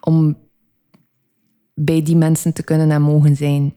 om 0.00 0.38
bij 1.74 2.02
die 2.02 2.16
mensen 2.16 2.54
te 2.54 2.62
kunnen 2.62 2.90
en 2.90 3.02
mogen 3.02 3.36
zijn. 3.36 3.74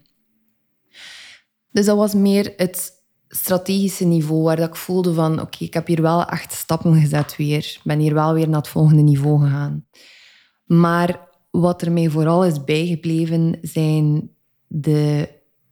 Dus 1.72 1.86
dat 1.86 1.98
was 1.98 2.14
meer 2.14 2.54
het 2.58 2.92
strategische 3.28 4.06
niveau 4.06 4.44
waar 4.44 4.56
dat 4.56 4.68
ik 4.68 4.76
voelde 4.76 5.14
van 5.14 5.42
oké, 5.42 5.64
ik 5.64 5.74
heb 5.74 5.88
hier 5.88 6.02
wel 6.02 6.24
acht 6.24 6.54
stappen 6.54 7.02
gezet 7.02 7.36
weer. 7.36 7.58
Ik 7.58 7.82
ben 7.84 8.00
hier 8.00 8.14
wel 8.14 8.34
weer 8.34 8.50
naar 8.50 8.60
het 8.60 8.68
volgende 8.68 9.02
niveau 9.02 9.42
gegaan. 9.42 9.86
Maar 10.66 11.28
wat 11.52 11.82
er 11.82 11.92
mij 11.92 12.10
vooral 12.10 12.46
is 12.46 12.64
bijgebleven 12.64 13.58
zijn 13.62 14.30
de 14.68 15.30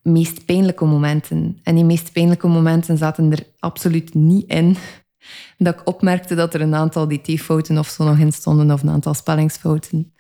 meest 0.08 0.46
pijnlijke 0.46 0.86
momenten. 0.86 1.60
En 1.64 1.76
die 1.76 1.84
meest 1.84 2.12
pijnlijke 2.12 2.48
momenten 2.48 2.98
zaten 2.98 3.32
er 3.32 3.44
absoluut 3.60 4.14
niet 4.14 4.50
in. 4.50 4.76
Dat 5.58 5.74
ik 5.74 5.88
opmerkte 5.88 6.36
dat 6.36 6.54
er 6.54 6.62
een 6.62 6.76
aantal 6.76 7.08
dt-fouten 7.08 7.78
of 7.78 7.88
zo 7.88 8.04
nog 8.04 8.18
in 8.18 8.32
stonden, 8.32 8.72
of 8.72 8.82
een 8.82 8.90
aantal 8.90 9.14
spellingsfouten. 9.14 10.14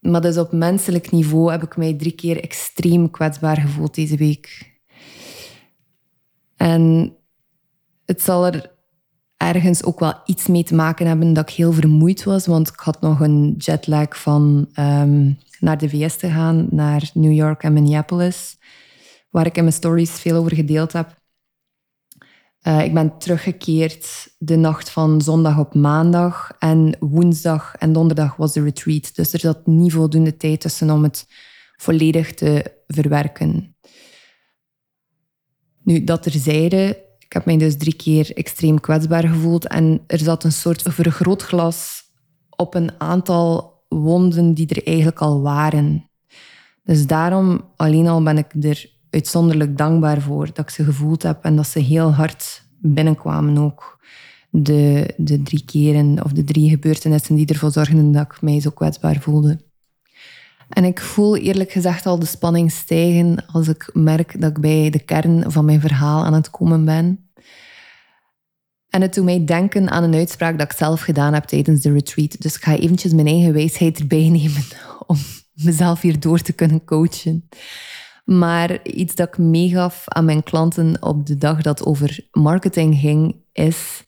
Maar 0.00 0.20
dus 0.20 0.38
op 0.38 0.52
menselijk 0.52 1.10
niveau 1.10 1.50
heb 1.50 1.62
ik 1.62 1.76
mij 1.76 1.94
drie 1.94 2.12
keer 2.12 2.42
extreem 2.42 3.10
kwetsbaar 3.10 3.56
gevoeld 3.56 3.94
deze 3.94 4.16
week. 4.16 4.72
En 6.56 7.14
het 8.04 8.22
zal 8.22 8.46
er 8.46 8.74
ergens 9.36 9.84
ook 9.84 10.00
wel 10.00 10.14
iets 10.24 10.46
mee 10.46 10.64
te 10.64 10.74
maken 10.74 11.06
hebben 11.06 11.32
dat 11.32 11.48
ik 11.48 11.56
heel 11.56 11.72
vermoeid 11.72 12.24
was, 12.24 12.46
want 12.46 12.68
ik 12.68 12.78
had 12.78 13.00
nog 13.00 13.20
een 13.20 13.54
jetlag 13.58 14.16
van 14.20 14.68
um, 14.78 15.38
naar 15.60 15.78
de 15.78 15.88
VS 15.88 16.16
te 16.16 16.28
gaan, 16.28 16.66
naar 16.70 17.10
New 17.14 17.32
York 17.32 17.62
en 17.62 17.72
Minneapolis, 17.72 18.58
waar 19.34 19.46
ik 19.46 19.56
in 19.56 19.62
mijn 19.62 19.74
stories 19.74 20.10
veel 20.10 20.36
over 20.36 20.54
gedeeld 20.54 20.92
heb. 20.92 21.22
Uh, 22.62 22.84
ik 22.84 22.94
ben 22.94 23.18
teruggekeerd 23.18 24.34
de 24.38 24.56
nacht 24.56 24.90
van 24.90 25.20
zondag 25.20 25.58
op 25.58 25.74
maandag 25.74 26.52
en 26.58 26.96
woensdag 27.00 27.74
en 27.74 27.92
donderdag 27.92 28.36
was 28.36 28.52
de 28.52 28.62
retreat. 28.62 29.14
Dus 29.14 29.32
er 29.32 29.38
zat 29.38 29.66
niet 29.66 29.92
voldoende 29.92 30.36
tijd 30.36 30.60
tussen 30.60 30.90
om 30.90 31.02
het 31.02 31.26
volledig 31.76 32.34
te 32.34 32.72
verwerken. 32.86 33.76
Nu, 35.82 36.04
dat 36.04 36.22
terzijde, 36.22 37.04
ik 37.18 37.32
heb 37.32 37.44
mij 37.44 37.56
dus 37.56 37.76
drie 37.76 37.96
keer 37.96 38.36
extreem 38.36 38.80
kwetsbaar 38.80 39.28
gevoeld 39.28 39.66
en 39.66 40.04
er 40.06 40.18
zat 40.18 40.44
een 40.44 40.52
soort 40.52 40.82
vergrootglas 40.82 42.02
op 42.50 42.74
een 42.74 43.00
aantal 43.00 43.82
wonden 43.88 44.54
die 44.54 44.68
er 44.68 44.86
eigenlijk 44.86 45.20
al 45.20 45.42
waren. 45.42 46.10
Dus 46.82 47.06
daarom 47.06 47.72
alleen 47.76 48.06
al 48.06 48.22
ben 48.22 48.38
ik 48.38 48.64
er 48.64 48.92
uitzonderlijk 49.14 49.78
dankbaar 49.78 50.20
voor 50.20 50.46
dat 50.46 50.58
ik 50.58 50.70
ze 50.70 50.84
gevoeld 50.84 51.22
heb 51.22 51.44
en 51.44 51.56
dat 51.56 51.66
ze 51.66 51.78
heel 51.78 52.12
hard 52.12 52.62
binnenkwamen 52.78 53.58
ook. 53.58 54.02
De, 54.50 55.14
de 55.16 55.42
drie 55.42 55.64
keren 55.64 56.24
of 56.24 56.32
de 56.32 56.44
drie 56.44 56.68
gebeurtenissen 56.68 57.34
die 57.34 57.46
ervoor 57.46 57.70
zorgden 57.70 58.12
dat 58.12 58.22
ik 58.22 58.42
mij 58.42 58.60
zo 58.60 58.70
kwetsbaar 58.70 59.20
voelde. 59.20 59.58
En 60.68 60.84
ik 60.84 61.00
voel 61.00 61.36
eerlijk 61.36 61.70
gezegd 61.70 62.06
al 62.06 62.18
de 62.18 62.26
spanning 62.26 62.72
stijgen 62.72 63.46
als 63.46 63.68
ik 63.68 63.90
merk 63.92 64.40
dat 64.40 64.50
ik 64.50 64.60
bij 64.60 64.90
de 64.90 64.98
kern 64.98 65.52
van 65.52 65.64
mijn 65.64 65.80
verhaal 65.80 66.24
aan 66.24 66.34
het 66.34 66.50
komen 66.50 66.84
ben. 66.84 67.28
En 68.88 69.00
het 69.00 69.14
doet 69.14 69.24
mij 69.24 69.44
denken 69.44 69.90
aan 69.90 70.02
een 70.02 70.14
uitspraak 70.14 70.58
dat 70.58 70.70
ik 70.70 70.78
zelf 70.78 71.00
gedaan 71.00 71.34
heb 71.34 71.44
tijdens 71.44 71.80
de 71.80 71.92
retreat. 71.92 72.40
Dus 72.40 72.56
ik 72.56 72.62
ga 72.62 72.76
eventjes 72.76 73.12
mijn 73.12 73.26
eigen 73.26 73.52
wijsheid 73.52 73.98
erbij 73.98 74.28
nemen 74.28 74.64
om 75.06 75.16
mezelf 75.54 76.00
hier 76.00 76.20
door 76.20 76.40
te 76.40 76.52
kunnen 76.52 76.84
coachen. 76.84 77.48
Maar 78.24 78.86
iets 78.86 79.14
dat 79.14 79.28
ik 79.28 79.38
meegaf 79.38 80.04
aan 80.08 80.24
mijn 80.24 80.42
klanten 80.42 81.02
op 81.02 81.26
de 81.26 81.36
dag 81.36 81.62
dat 81.62 81.84
over 81.84 82.28
marketing 82.30 82.98
ging, 82.98 83.36
is 83.52 84.04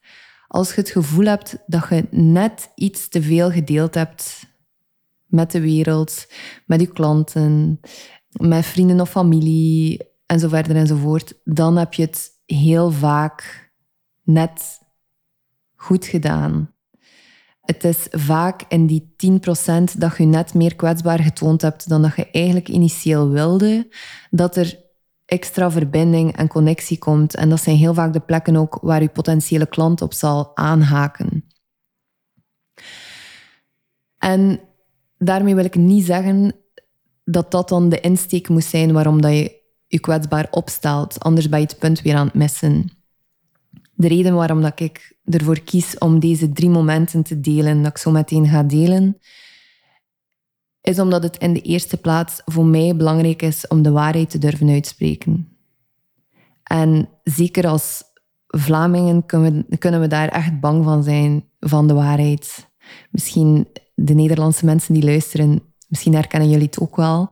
als 0.48 0.74
je 0.74 0.80
het 0.80 0.90
gevoel 0.90 1.24
hebt 1.24 1.58
dat 1.66 1.86
je 1.88 2.06
net 2.10 2.72
iets 2.74 3.08
te 3.08 3.22
veel 3.22 3.50
gedeeld 3.50 3.94
hebt 3.94 4.46
met 5.26 5.50
de 5.50 5.60
wereld, 5.60 6.26
met 6.66 6.80
je 6.80 6.86
klanten, 6.86 7.80
met 8.30 8.66
vrienden 8.66 9.00
of 9.00 9.10
familie 9.10 10.14
en 10.26 10.38
zo 10.38 10.48
verder 10.48 10.76
enzovoort, 10.76 11.34
dan 11.44 11.76
heb 11.76 11.94
je 11.94 12.02
het 12.02 12.30
heel 12.46 12.90
vaak 12.90 13.70
net 14.22 14.80
goed 15.74 16.06
gedaan. 16.06 16.74
Het 17.66 17.84
is 17.84 18.06
vaak 18.10 18.64
in 18.68 18.86
die 18.86 19.14
10% 19.16 19.98
dat 19.98 20.16
je 20.16 20.24
net 20.24 20.54
meer 20.54 20.76
kwetsbaar 20.76 21.18
getoond 21.18 21.62
hebt 21.62 21.88
dan 21.88 22.02
dat 22.02 22.16
je 22.16 22.30
eigenlijk 22.30 22.68
initieel 22.68 23.28
wilde, 23.28 23.88
dat 24.30 24.56
er 24.56 24.84
extra 25.24 25.70
verbinding 25.70 26.36
en 26.36 26.48
connectie 26.48 26.98
komt. 26.98 27.34
En 27.34 27.48
dat 27.48 27.60
zijn 27.60 27.76
heel 27.76 27.94
vaak 27.94 28.12
de 28.12 28.20
plekken 28.20 28.56
ook 28.56 28.78
waar 28.82 29.02
je 29.02 29.08
potentiële 29.08 29.66
klant 29.66 30.02
op 30.02 30.12
zal 30.12 30.56
aanhaken. 30.56 31.44
En 34.18 34.60
daarmee 35.18 35.54
wil 35.54 35.64
ik 35.64 35.74
niet 35.74 36.04
zeggen 36.04 36.54
dat 37.24 37.50
dat 37.50 37.68
dan 37.68 37.88
de 37.88 38.00
insteek 38.00 38.48
moet 38.48 38.64
zijn 38.64 38.92
waarom 38.92 39.20
dat 39.20 39.32
je 39.32 39.62
je 39.86 40.00
kwetsbaar 40.00 40.46
opstelt. 40.50 41.20
Anders 41.20 41.48
ben 41.48 41.60
je 41.60 41.66
het 41.66 41.78
punt 41.78 42.02
weer 42.02 42.16
aan 42.16 42.26
het 42.26 42.34
missen. 42.34 42.90
De 43.98 44.08
reden 44.08 44.34
waarom 44.34 44.62
dat 44.62 44.80
ik 44.80 45.16
ervoor 45.24 45.60
kies 45.60 45.98
om 45.98 46.20
deze 46.20 46.52
drie 46.52 46.70
momenten 46.70 47.22
te 47.22 47.40
delen, 47.40 47.82
dat 47.82 47.90
ik 47.90 47.98
zo 47.98 48.10
meteen 48.10 48.48
ga 48.48 48.62
delen, 48.62 49.18
is 50.80 50.98
omdat 50.98 51.22
het 51.22 51.36
in 51.36 51.52
de 51.52 51.60
eerste 51.60 51.96
plaats 51.96 52.42
voor 52.44 52.66
mij 52.66 52.96
belangrijk 52.96 53.42
is 53.42 53.66
om 53.66 53.82
de 53.82 53.90
waarheid 53.90 54.30
te 54.30 54.38
durven 54.38 54.68
uitspreken. 54.68 55.56
En 56.62 57.08
zeker 57.22 57.66
als 57.66 58.02
Vlamingen 58.46 59.26
kunnen 59.78 60.00
we, 60.00 60.06
daar 60.06 60.28
echt 60.28 60.60
bang 60.60 60.84
van 60.84 61.02
zijn, 61.02 61.44
van 61.60 61.86
de 61.86 61.94
waarheid. 61.94 62.68
Misschien 63.10 63.68
de 63.94 64.14
Nederlandse 64.14 64.64
mensen 64.64 64.94
die 64.94 65.04
luisteren, 65.04 65.62
misschien 65.88 66.14
herkennen 66.14 66.50
jullie 66.50 66.66
het 66.66 66.80
ook 66.80 66.96
wel. 66.96 67.30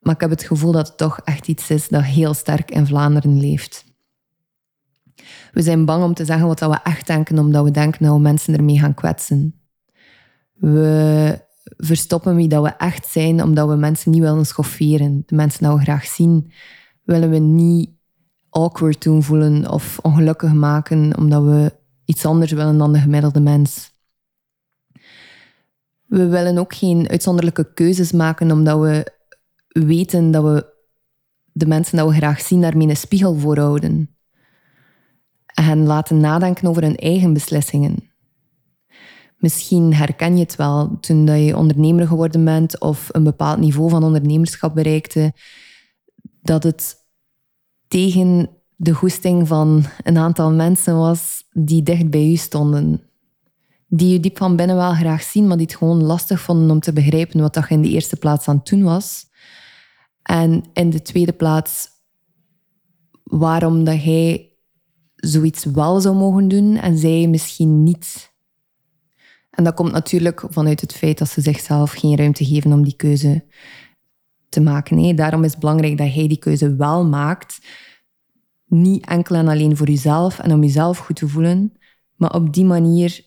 Maar 0.00 0.14
ik 0.14 0.20
heb 0.20 0.30
het 0.30 0.42
gevoel 0.42 0.72
dat 0.72 0.88
het 0.88 0.96
toch 0.96 1.20
echt 1.24 1.48
iets 1.48 1.70
is 1.70 1.88
dat 1.88 2.04
heel 2.04 2.34
sterk 2.34 2.70
in 2.70 2.86
Vlaanderen 2.86 3.40
leeft. 3.40 3.84
We 5.58 5.64
zijn 5.64 5.84
bang 5.84 6.04
om 6.04 6.14
te 6.14 6.24
zeggen 6.24 6.46
wat 6.46 6.60
we 6.60 6.78
echt 6.82 7.06
denken, 7.06 7.38
omdat 7.38 7.64
we 7.64 7.70
denken 7.70 8.04
dat 8.04 8.14
we 8.14 8.20
mensen 8.20 8.56
ermee 8.56 8.78
gaan 8.78 8.94
kwetsen. 8.94 9.60
We 10.54 11.40
verstoppen 11.76 12.36
wie 12.36 12.48
dat 12.48 12.62
we 12.62 12.68
echt 12.68 13.06
zijn, 13.06 13.42
omdat 13.42 13.68
we 13.68 13.74
mensen 13.74 14.10
niet 14.10 14.20
willen 14.20 14.46
schofferen. 14.46 15.22
De 15.26 15.34
mensen 15.34 15.64
die 15.64 15.76
we 15.76 15.82
graag 15.82 16.04
zien, 16.04 16.52
willen 17.04 17.30
we 17.30 17.38
niet 17.38 17.90
awkward 18.50 19.02
doen 19.02 19.22
voelen 19.22 19.70
of 19.70 19.98
ongelukkig 20.02 20.52
maken, 20.52 21.16
omdat 21.16 21.42
we 21.42 21.72
iets 22.04 22.24
anders 22.24 22.52
willen 22.52 22.78
dan 22.78 22.92
de 22.92 22.98
gemiddelde 22.98 23.40
mens. 23.40 23.92
We 26.04 26.26
willen 26.26 26.58
ook 26.58 26.74
geen 26.74 27.08
uitzonderlijke 27.08 27.72
keuzes 27.74 28.12
maken, 28.12 28.50
omdat 28.50 28.80
we 28.80 29.12
weten 29.68 30.30
dat 30.30 30.42
we 30.42 30.66
de 31.52 31.66
mensen 31.66 31.96
die 31.96 32.06
we 32.06 32.14
graag 32.14 32.40
zien 32.40 32.60
daarmee 32.60 32.88
een 32.88 32.96
spiegel 32.96 33.34
voorhouden 33.34 34.17
hen 35.62 35.86
laten 35.86 36.20
nadenken 36.20 36.68
over 36.68 36.82
hun 36.82 36.96
eigen 36.96 37.32
beslissingen. 37.32 37.96
Misschien 39.38 39.94
herken 39.94 40.36
je 40.36 40.42
het 40.42 40.56
wel 40.56 40.98
toen 41.00 41.24
dat 41.24 41.38
je 41.38 41.56
ondernemer 41.56 42.06
geworden 42.06 42.44
bent 42.44 42.80
of 42.80 43.08
een 43.12 43.24
bepaald 43.24 43.58
niveau 43.58 43.90
van 43.90 44.04
ondernemerschap 44.04 44.74
bereikte, 44.74 45.32
dat 46.42 46.62
het 46.62 46.96
tegen 47.88 48.50
de 48.76 48.92
goesting 48.92 49.48
van 49.48 49.84
een 50.02 50.18
aantal 50.18 50.52
mensen 50.52 50.96
was 50.96 51.44
die 51.52 51.82
dicht 51.82 52.10
bij 52.10 52.30
u 52.30 52.36
stonden. 52.36 53.02
Die 53.86 54.12
je 54.12 54.20
diep 54.20 54.36
van 54.36 54.56
binnen 54.56 54.76
wel 54.76 54.92
graag 54.92 55.22
zien, 55.22 55.46
maar 55.46 55.56
die 55.56 55.66
het 55.66 55.76
gewoon 55.76 56.02
lastig 56.02 56.40
vonden 56.40 56.70
om 56.70 56.80
te 56.80 56.92
begrijpen 56.92 57.40
wat 57.40 57.54
dat 57.54 57.68
in 57.68 57.82
de 57.82 57.88
eerste 57.88 58.16
plaats 58.16 58.48
aan 58.48 58.56
het 58.56 58.66
doen 58.66 58.82
was. 58.82 59.26
En 60.22 60.64
in 60.72 60.90
de 60.90 61.02
tweede 61.02 61.32
plaats, 61.32 61.88
waarom 63.22 63.84
dat 63.84 64.02
hij 64.02 64.47
zoiets 65.18 65.64
wel 65.64 66.00
zou 66.00 66.16
mogen 66.16 66.48
doen 66.48 66.76
en 66.76 66.98
zij 66.98 67.26
misschien 67.28 67.82
niet. 67.82 68.32
En 69.50 69.64
dat 69.64 69.74
komt 69.74 69.92
natuurlijk 69.92 70.44
vanuit 70.48 70.80
het 70.80 70.92
feit 70.92 71.18
dat 71.18 71.28
ze 71.28 71.40
zichzelf 71.40 71.92
geen 71.92 72.16
ruimte 72.16 72.44
geven 72.44 72.72
om 72.72 72.82
die 72.82 72.96
keuze 72.96 73.44
te 74.48 74.60
maken. 74.60 74.96
Nee, 74.96 75.14
daarom 75.14 75.44
is 75.44 75.50
het 75.50 75.60
belangrijk 75.60 75.98
dat 75.98 76.14
hij 76.14 76.28
die 76.28 76.38
keuze 76.38 76.76
wel 76.76 77.06
maakt. 77.06 77.58
Niet 78.66 79.06
enkel 79.06 79.36
en 79.36 79.48
alleen 79.48 79.76
voor 79.76 79.88
jezelf 79.88 80.38
en 80.38 80.52
om 80.52 80.62
jezelf 80.62 80.98
goed 80.98 81.16
te 81.16 81.28
voelen, 81.28 81.72
maar 82.16 82.34
op 82.34 82.52
die 82.54 82.64
manier 82.64 83.26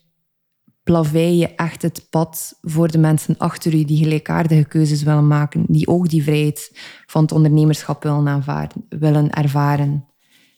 plavei 0.84 1.38
je 1.38 1.56
echt 1.56 1.82
het 1.82 2.08
pad 2.10 2.58
voor 2.62 2.92
de 2.92 2.98
mensen 2.98 3.38
achter 3.38 3.74
u 3.74 3.84
die 3.84 4.04
gelijkaardige 4.04 4.66
keuzes 4.66 5.04
willen 5.04 5.28
maken, 5.28 5.66
die 5.68 5.88
ook 5.88 6.10
die 6.10 6.24
vrijheid 6.24 6.72
van 7.06 7.22
het 7.22 7.32
ondernemerschap 7.32 8.04
willen, 8.04 8.28
aanvaarden, 8.28 8.86
willen 8.90 9.30
ervaren, 9.30 10.06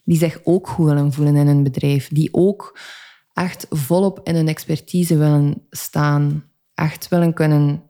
die 0.03 0.17
zich 0.17 0.39
ook 0.43 0.67
goed 0.67 0.85
willen 0.85 1.13
voelen 1.13 1.35
in 1.35 1.47
een 1.47 1.63
bedrijf, 1.63 2.07
die 2.07 2.33
ook 2.33 2.79
echt 3.33 3.65
volop 3.69 4.19
in 4.23 4.35
hun 4.35 4.47
expertise 4.47 5.17
willen 5.17 5.67
staan, 5.69 6.43
echt 6.73 7.07
willen 7.07 7.33
kunnen 7.33 7.83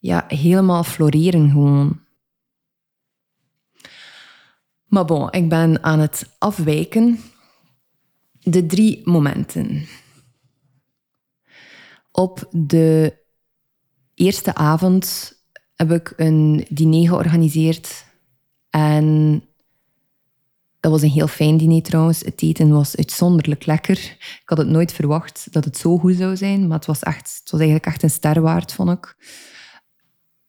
ja, 0.00 0.24
helemaal 0.28 0.84
floreren 0.84 1.50
gewoon. 1.50 2.00
Maar 4.84 5.04
bon, 5.04 5.30
ik 5.30 5.48
ben 5.48 5.82
aan 5.82 5.98
het 5.98 6.34
afwijken. 6.38 7.20
De 8.40 8.66
drie 8.66 9.00
momenten. 9.04 9.86
Op 12.12 12.48
de 12.50 13.18
eerste 14.14 14.54
avond 14.54 15.34
heb 15.74 15.90
ik 15.90 16.12
een 16.16 16.66
diner 16.68 17.08
georganiseerd. 17.08 18.04
En 18.70 19.44
dat 20.80 20.92
was 20.92 21.02
een 21.02 21.10
heel 21.10 21.26
fijn 21.26 21.56
diner 21.56 21.82
trouwens. 21.82 22.20
Het 22.20 22.42
eten 22.42 22.70
was 22.70 22.96
uitzonderlijk 22.96 23.66
lekker. 23.66 23.98
Ik 24.18 24.42
had 24.44 24.58
het 24.58 24.68
nooit 24.68 24.92
verwacht 24.92 25.48
dat 25.50 25.64
het 25.64 25.76
zo 25.76 25.98
goed 25.98 26.16
zou 26.16 26.36
zijn, 26.36 26.66
maar 26.66 26.76
het 26.76 26.86
was, 26.86 27.02
echt, 27.02 27.40
het 27.40 27.50
was 27.50 27.60
eigenlijk 27.60 27.86
echt 27.86 28.02
een 28.02 28.10
ster 28.10 28.40
waard, 28.40 28.72
vond 28.72 28.90
ik. 28.90 29.16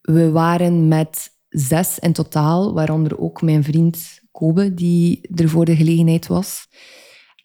We 0.02 0.32
waren 0.32 0.88
met 0.88 1.30
zes 1.50 2.00
in 2.00 2.14
totaal, 2.14 2.74
waaronder 2.74 3.20
ook 3.20 3.42
mijn 3.42 3.64
vriend 3.64 4.20
Kobe, 4.32 4.74
die 4.74 5.22
er 5.36 5.50
voor 5.50 5.66
de 5.66 5.76
gelegenheid 5.76 6.28
was. 6.28 6.68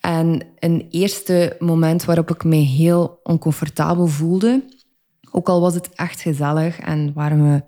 En 0.00 0.46
een 0.58 0.86
eerste 0.90 1.56
moment 1.58 2.04
waarop 2.04 2.30
ik 2.30 2.44
me 2.44 2.56
heel 2.56 3.20
oncomfortabel 3.22 4.06
voelde, 4.06 4.64
ook 5.30 5.48
al 5.48 5.60
was 5.60 5.74
het 5.74 5.88
echt 5.94 6.20
gezellig 6.20 6.78
en 6.78 7.12
waren 7.12 7.52
we 7.52 7.64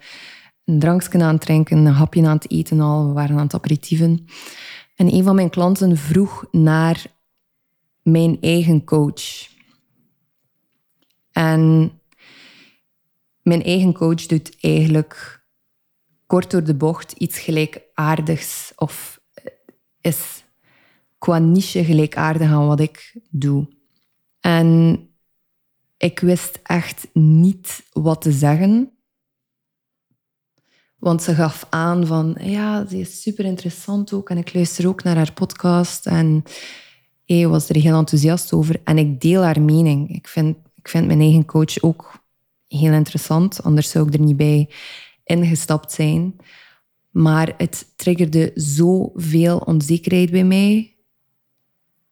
een 0.64 0.78
drankje 0.78 1.22
aan 1.22 1.34
het 1.34 1.40
drinken, 1.40 1.76
een 1.76 1.92
hapje 1.92 2.26
aan 2.26 2.36
het 2.36 2.50
eten 2.50 2.80
al, 2.80 3.06
we 3.06 3.12
waren 3.12 3.36
aan 3.36 3.42
het 3.42 3.54
aperitieven. 3.54 4.26
En 4.98 5.14
een 5.14 5.24
van 5.24 5.34
mijn 5.34 5.50
klanten 5.50 5.96
vroeg 5.96 6.44
naar 6.50 7.06
mijn 8.02 8.40
eigen 8.40 8.84
coach. 8.84 9.48
En 11.32 11.92
mijn 13.42 13.62
eigen 13.62 13.92
coach 13.92 14.26
doet 14.26 14.56
eigenlijk 14.60 15.44
kort 16.26 16.50
door 16.50 16.64
de 16.64 16.74
bocht 16.74 17.12
iets 17.12 17.38
gelijkaardigs 17.38 18.72
of 18.76 19.20
is 20.00 20.44
qua 21.18 21.38
niche 21.38 21.84
gelijkaardig 21.84 22.50
aan 22.50 22.66
wat 22.66 22.80
ik 22.80 23.20
doe. 23.30 23.68
En 24.40 24.98
ik 25.96 26.18
wist 26.18 26.60
echt 26.62 27.08
niet 27.12 27.86
wat 27.92 28.22
te 28.22 28.32
zeggen. 28.32 28.97
Want 30.98 31.22
ze 31.22 31.34
gaf 31.34 31.66
aan 31.70 32.06
van, 32.06 32.36
ja, 32.40 32.86
ze 32.86 32.98
is 32.98 33.22
super 33.22 33.44
interessant 33.44 34.12
ook. 34.12 34.30
En 34.30 34.38
ik 34.38 34.54
luister 34.54 34.88
ook 34.88 35.02
naar 35.02 35.16
haar 35.16 35.32
podcast. 35.32 36.06
En 36.06 36.42
hij 37.24 37.48
was 37.48 37.68
er 37.68 37.76
heel 37.76 37.96
enthousiast 37.96 38.52
over. 38.52 38.80
En 38.84 38.98
ik 38.98 39.20
deel 39.20 39.42
haar 39.42 39.60
mening. 39.60 40.14
Ik 40.14 40.28
vind, 40.28 40.56
ik 40.74 40.88
vind 40.88 41.06
mijn 41.06 41.20
eigen 41.20 41.44
coach 41.44 41.82
ook 41.82 42.22
heel 42.68 42.92
interessant. 42.92 43.62
Anders 43.62 43.90
zou 43.90 44.06
ik 44.06 44.14
er 44.14 44.20
niet 44.20 44.36
bij 44.36 44.70
ingestapt 45.24 45.92
zijn. 45.92 46.36
Maar 47.10 47.54
het 47.56 47.92
triggerde 47.96 48.50
zoveel 48.54 49.58
onzekerheid 49.58 50.30
bij 50.30 50.44
mij. 50.44 50.96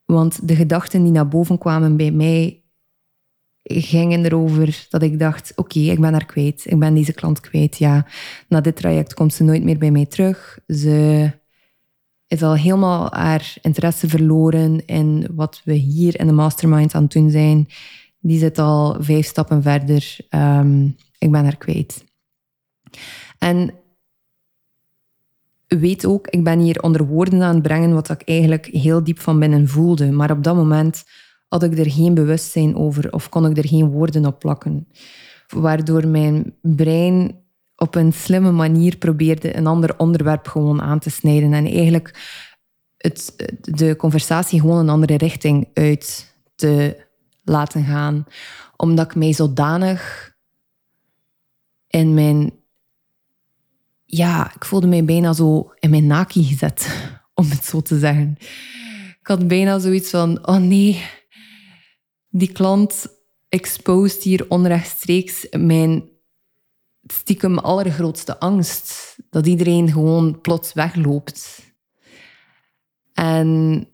Want 0.05 0.49
de 0.49 0.55
gedachten 0.57 1.03
die 1.03 1.12
naar 1.12 1.29
boven 1.29 1.59
kwamen 1.59 1.96
bij 1.96 2.11
mij 2.11 2.62
gingen 3.69 4.25
erover 4.25 4.87
dat 4.89 5.03
ik 5.03 5.19
dacht, 5.19 5.53
oké, 5.55 5.79
ik 5.79 6.01
ben 6.01 6.13
haar 6.13 6.25
kwijt. 6.25 6.65
Ik 6.67 6.79
ben 6.79 6.95
deze 6.95 7.13
klant 7.13 7.41
kwijt. 7.41 7.77
Ja, 7.77 8.07
na 8.49 8.61
dit 8.61 8.77
traject 8.77 9.15
komt 9.15 9.35
ze 9.35 9.45
nooit 9.45 9.63
meer 9.63 9.79
bij 9.79 9.91
mij 9.91 10.07
terug. 10.07 10.59
Ze 10.67 11.31
is 12.27 12.43
al 12.43 12.57
helemaal 12.57 13.13
haar 13.13 13.55
interesse 13.63 14.09
verloren 14.09 14.87
in 14.87 15.29
wat 15.35 15.61
we 15.65 15.73
hier 15.73 16.21
in 16.21 16.27
de 16.27 16.33
mastermind 16.33 16.95
aan 16.95 17.03
het 17.03 17.13
doen 17.13 17.31
zijn. 17.31 17.69
Die 18.21 18.39
zit 18.39 18.59
al 18.59 18.97
vijf 18.99 19.27
stappen 19.27 19.63
verder. 19.63 20.17
Um, 20.31 20.97
ik 21.19 21.31
ben 21.31 21.43
haar 21.45 21.57
kwijt. 21.57 22.05
En 23.39 23.75
weet 25.67 26.07
ook, 26.07 26.29
ik 26.29 26.45
ben 26.45 26.59
hier 26.59 26.83
onder 26.83 27.07
woorden 27.07 27.43
aan 27.43 27.55
het 27.55 27.63
brengen 27.63 27.95
wat 27.95 28.11
ik 28.11 28.23
eigenlijk 28.25 28.67
heel 28.67 29.05
diep 29.05 29.21
van 29.21 29.39
binnen 29.39 29.69
voelde. 29.69 30.11
Maar 30.11 30.31
op 30.31 30.45
dat 30.45 30.57
moment 30.57 31.05
had 31.49 31.63
ik 31.63 31.79
er 31.79 31.91
geen 31.91 32.15
bewustzijn 32.15 32.77
over 32.77 33.13
of 33.13 33.29
kon 33.29 33.47
ik 33.47 33.57
er 33.57 33.69
geen 33.69 33.91
woorden 33.91 34.27
op 34.27 34.39
plakken. 34.39 34.89
Waardoor 35.49 36.09
mijn 36.09 36.55
brein 36.61 37.45
op 37.77 37.95
een 37.95 38.13
slimme 38.13 38.51
manier 38.51 38.97
probeerde 38.97 39.57
een 39.57 39.67
ander 39.67 39.99
onderwerp 39.99 40.47
gewoon 40.47 40.83
aan 40.83 40.99
te 40.99 41.11
snijden. 41.11 41.53
En 41.53 41.67
eigenlijk 41.67 42.19
het, 42.97 43.35
de 43.61 43.97
conversatie 43.97 44.61
gewoon 44.61 44.79
een 44.79 44.89
andere 44.89 45.17
richting 45.17 45.69
uit 45.75 46.35
te 46.55 47.05
laten 47.45 47.85
gaan. 47.85 48.27
Omdat 48.77 49.07
ik 49.07 49.15
mij 49.15 49.33
zodanig 49.33 50.33
in 51.89 52.15
mijn... 52.15 52.53
Ja, 54.05 54.55
ik 54.55 54.65
voelde 54.65 54.87
mij 54.87 55.05
bijna 55.05 55.33
zo 55.33 55.73
in 55.79 55.91
mijn 55.91 56.07
naki 56.07 56.45
gezet, 56.45 57.11
om 57.35 57.51
het 57.51 57.65
zo 57.65 57.81
te 57.81 57.99
zeggen. 57.99 58.37
Ik 59.21 59.27
had 59.27 59.49
bijna 59.49 59.79
zoiets 59.79 60.11
van, 60.11 60.47
oh 60.47 60.57
nee, 60.57 61.05
die 62.29 62.53
klant 62.53 63.07
exposed 63.49 64.23
hier 64.23 64.47
onrechtstreeks 64.49 65.47
mijn 65.51 66.09
stiekem 67.07 67.59
allergrootste 67.59 68.39
angst. 68.39 69.17
Dat 69.31 69.47
iedereen 69.47 69.93
gewoon 69.93 70.41
plots 70.41 70.73
wegloopt. 70.73 71.65
En 73.12 73.89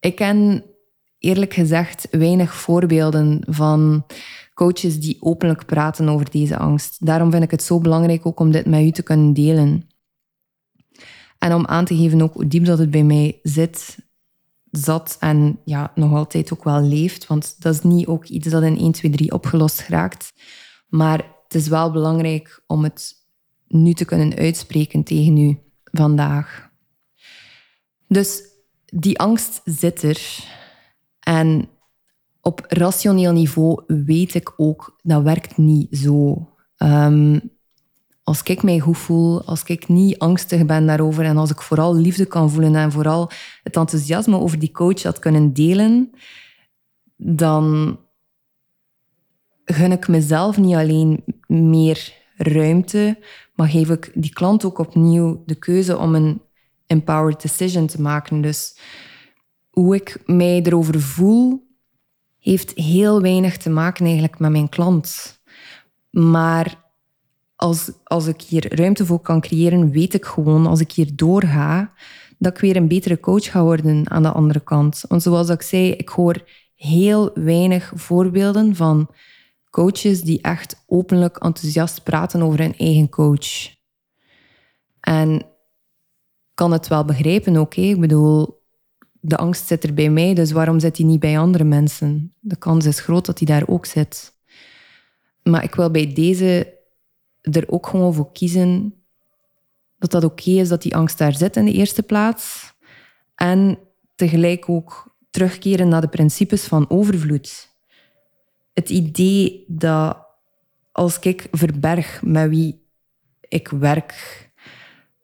ik 0.00 0.16
ken 0.16 0.64
eerlijk 1.18 1.54
gezegd 1.54 2.08
weinig 2.10 2.54
voorbeelden 2.54 3.42
van 3.46 4.06
coaches 4.54 5.00
die 5.00 5.16
openlijk 5.20 5.66
praten 5.66 6.08
over 6.08 6.30
deze 6.30 6.58
angst. 6.58 7.06
Daarom 7.06 7.30
vind 7.30 7.42
ik 7.42 7.50
het 7.50 7.62
zo 7.62 7.80
belangrijk 7.80 8.26
ook 8.26 8.40
om 8.40 8.50
dit 8.50 8.66
met 8.66 8.82
u 8.82 8.90
te 8.90 9.02
kunnen 9.02 9.32
delen. 9.32 9.88
En 11.38 11.54
om 11.54 11.66
aan 11.66 11.84
te 11.84 11.96
geven 11.96 12.22
ook 12.22 12.34
hoe 12.34 12.46
diep 12.46 12.64
dat 12.64 12.78
het 12.78 12.90
bij 12.90 13.02
mij 13.02 13.38
zit 13.42 13.96
zat 14.70 15.16
en 15.20 15.60
ja, 15.64 15.92
nog 15.94 16.12
altijd 16.12 16.52
ook 16.52 16.64
wel 16.64 16.82
leeft. 16.82 17.26
Want 17.26 17.62
dat 17.62 17.74
is 17.74 17.82
niet 17.82 18.06
ook 18.06 18.24
iets 18.24 18.48
dat 18.48 18.62
in 18.62 18.78
1, 18.78 18.92
2, 18.92 19.10
3 19.10 19.32
opgelost 19.32 19.80
raakt. 19.88 20.32
Maar 20.88 21.18
het 21.18 21.54
is 21.54 21.68
wel 21.68 21.92
belangrijk 21.92 22.62
om 22.66 22.82
het 22.82 23.14
nu 23.66 23.92
te 23.92 24.04
kunnen 24.04 24.36
uitspreken 24.36 25.02
tegen 25.02 25.36
u 25.36 25.58
vandaag. 25.84 26.70
Dus 28.06 28.42
die 28.84 29.18
angst 29.18 29.60
zit 29.64 30.02
er. 30.02 30.46
En 31.20 31.68
op 32.40 32.64
rationeel 32.68 33.32
niveau 33.32 33.82
weet 33.86 34.34
ik 34.34 34.52
ook, 34.56 34.98
dat 35.02 35.22
werkt 35.22 35.56
niet 35.56 35.96
zo. 35.96 36.48
Um, 36.76 37.57
als 38.28 38.42
ik 38.42 38.62
mij 38.62 38.78
goed 38.78 38.98
voel, 38.98 39.44
als 39.44 39.62
ik 39.62 39.88
niet 39.88 40.18
angstig 40.18 40.66
ben 40.66 40.86
daarover 40.86 41.24
en 41.24 41.36
als 41.36 41.50
ik 41.50 41.60
vooral 41.60 41.96
liefde 41.96 42.24
kan 42.26 42.50
voelen 42.50 42.74
en 42.74 42.92
vooral 42.92 43.30
het 43.62 43.76
enthousiasme 43.76 44.38
over 44.38 44.58
die 44.58 44.70
coach 44.70 45.02
had 45.02 45.18
kunnen 45.18 45.52
delen, 45.52 46.10
dan 47.16 47.98
gun 49.64 49.92
ik 49.92 50.08
mezelf 50.08 50.58
niet 50.58 50.74
alleen 50.74 51.24
meer 51.46 52.12
ruimte, 52.36 53.18
maar 53.54 53.68
geef 53.68 53.90
ik 53.90 54.10
die 54.14 54.32
klant 54.32 54.64
ook 54.64 54.78
opnieuw 54.78 55.42
de 55.46 55.54
keuze 55.54 55.98
om 55.98 56.14
een 56.14 56.40
empowered 56.86 57.42
decision 57.42 57.86
te 57.86 58.00
maken. 58.00 58.40
Dus 58.40 58.78
hoe 59.70 59.94
ik 59.94 60.22
mij 60.26 60.62
erover 60.62 61.00
voel, 61.00 61.66
heeft 62.38 62.70
heel 62.74 63.22
weinig 63.22 63.56
te 63.56 63.70
maken 63.70 64.04
eigenlijk 64.04 64.38
met 64.38 64.50
mijn 64.50 64.68
klant. 64.68 65.40
Maar 66.10 66.86
als, 67.58 67.90
als 68.04 68.26
ik 68.26 68.42
hier 68.42 68.76
ruimte 68.76 69.06
voor 69.06 69.20
kan 69.20 69.40
creëren, 69.40 69.90
weet 69.90 70.14
ik 70.14 70.24
gewoon, 70.24 70.66
als 70.66 70.80
ik 70.80 70.92
hier 70.92 71.16
doorga, 71.16 71.92
dat 72.38 72.54
ik 72.54 72.60
weer 72.60 72.76
een 72.76 72.88
betere 72.88 73.20
coach 73.20 73.50
ga 73.50 73.62
worden 73.62 74.10
aan 74.10 74.22
de 74.22 74.32
andere 74.32 74.60
kant. 74.60 75.04
Want 75.08 75.22
zoals 75.22 75.48
ik 75.48 75.62
zei, 75.62 75.90
ik 75.90 76.08
hoor 76.08 76.44
heel 76.74 77.30
weinig 77.34 77.92
voorbeelden 77.94 78.76
van 78.76 79.10
coaches 79.70 80.22
die 80.22 80.40
echt 80.40 80.84
openlijk 80.86 81.36
enthousiast 81.36 82.02
praten 82.02 82.42
over 82.42 82.58
hun 82.58 82.76
eigen 82.76 83.08
coach. 83.08 83.76
En 85.00 85.46
kan 86.54 86.72
het 86.72 86.88
wel 86.88 87.04
begrijpen 87.04 87.56
ook. 87.56 87.74
Ik 87.74 88.00
bedoel, 88.00 88.62
de 89.20 89.36
angst 89.36 89.66
zit 89.66 89.84
er 89.84 89.94
bij 89.94 90.10
mij, 90.10 90.34
dus 90.34 90.52
waarom 90.52 90.80
zit 90.80 90.96
die 90.96 91.06
niet 91.06 91.20
bij 91.20 91.38
andere 91.38 91.64
mensen? 91.64 92.34
De 92.40 92.56
kans 92.56 92.86
is 92.86 93.00
groot 93.00 93.26
dat 93.26 93.38
die 93.38 93.46
daar 93.46 93.68
ook 93.68 93.86
zit. 93.86 94.32
Maar 95.42 95.64
ik 95.64 95.74
wil 95.74 95.90
bij 95.90 96.12
deze 96.12 96.76
er 97.40 97.64
ook 97.68 97.86
gewoon 97.86 98.14
voor 98.14 98.32
kiezen 98.32 98.98
dat 99.98 100.10
dat 100.10 100.24
oké 100.24 100.50
is 100.50 100.68
dat 100.68 100.82
die 100.82 100.96
angst 100.96 101.18
daar 101.18 101.34
zit 101.34 101.56
in 101.56 101.64
de 101.64 101.72
eerste 101.72 102.02
plaats. 102.02 102.72
En 103.34 103.78
tegelijk 104.14 104.68
ook 104.68 105.16
terugkeren 105.30 105.88
naar 105.88 106.00
de 106.00 106.08
principes 106.08 106.64
van 106.64 106.90
overvloed. 106.90 107.76
Het 108.72 108.90
idee 108.90 109.64
dat 109.68 110.26
als 110.92 111.18
ik 111.18 111.48
verberg 111.50 112.22
met 112.22 112.48
wie 112.48 112.86
ik 113.40 113.68
werk, 113.68 114.50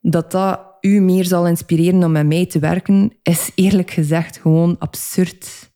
dat 0.00 0.30
dat 0.30 0.60
u 0.80 1.00
meer 1.00 1.24
zal 1.24 1.46
inspireren 1.46 2.04
om 2.04 2.12
met 2.12 2.26
mij 2.26 2.46
te 2.46 2.58
werken, 2.58 3.12
is 3.22 3.50
eerlijk 3.54 3.90
gezegd 3.90 4.38
gewoon 4.38 4.78
absurd. 4.78 5.72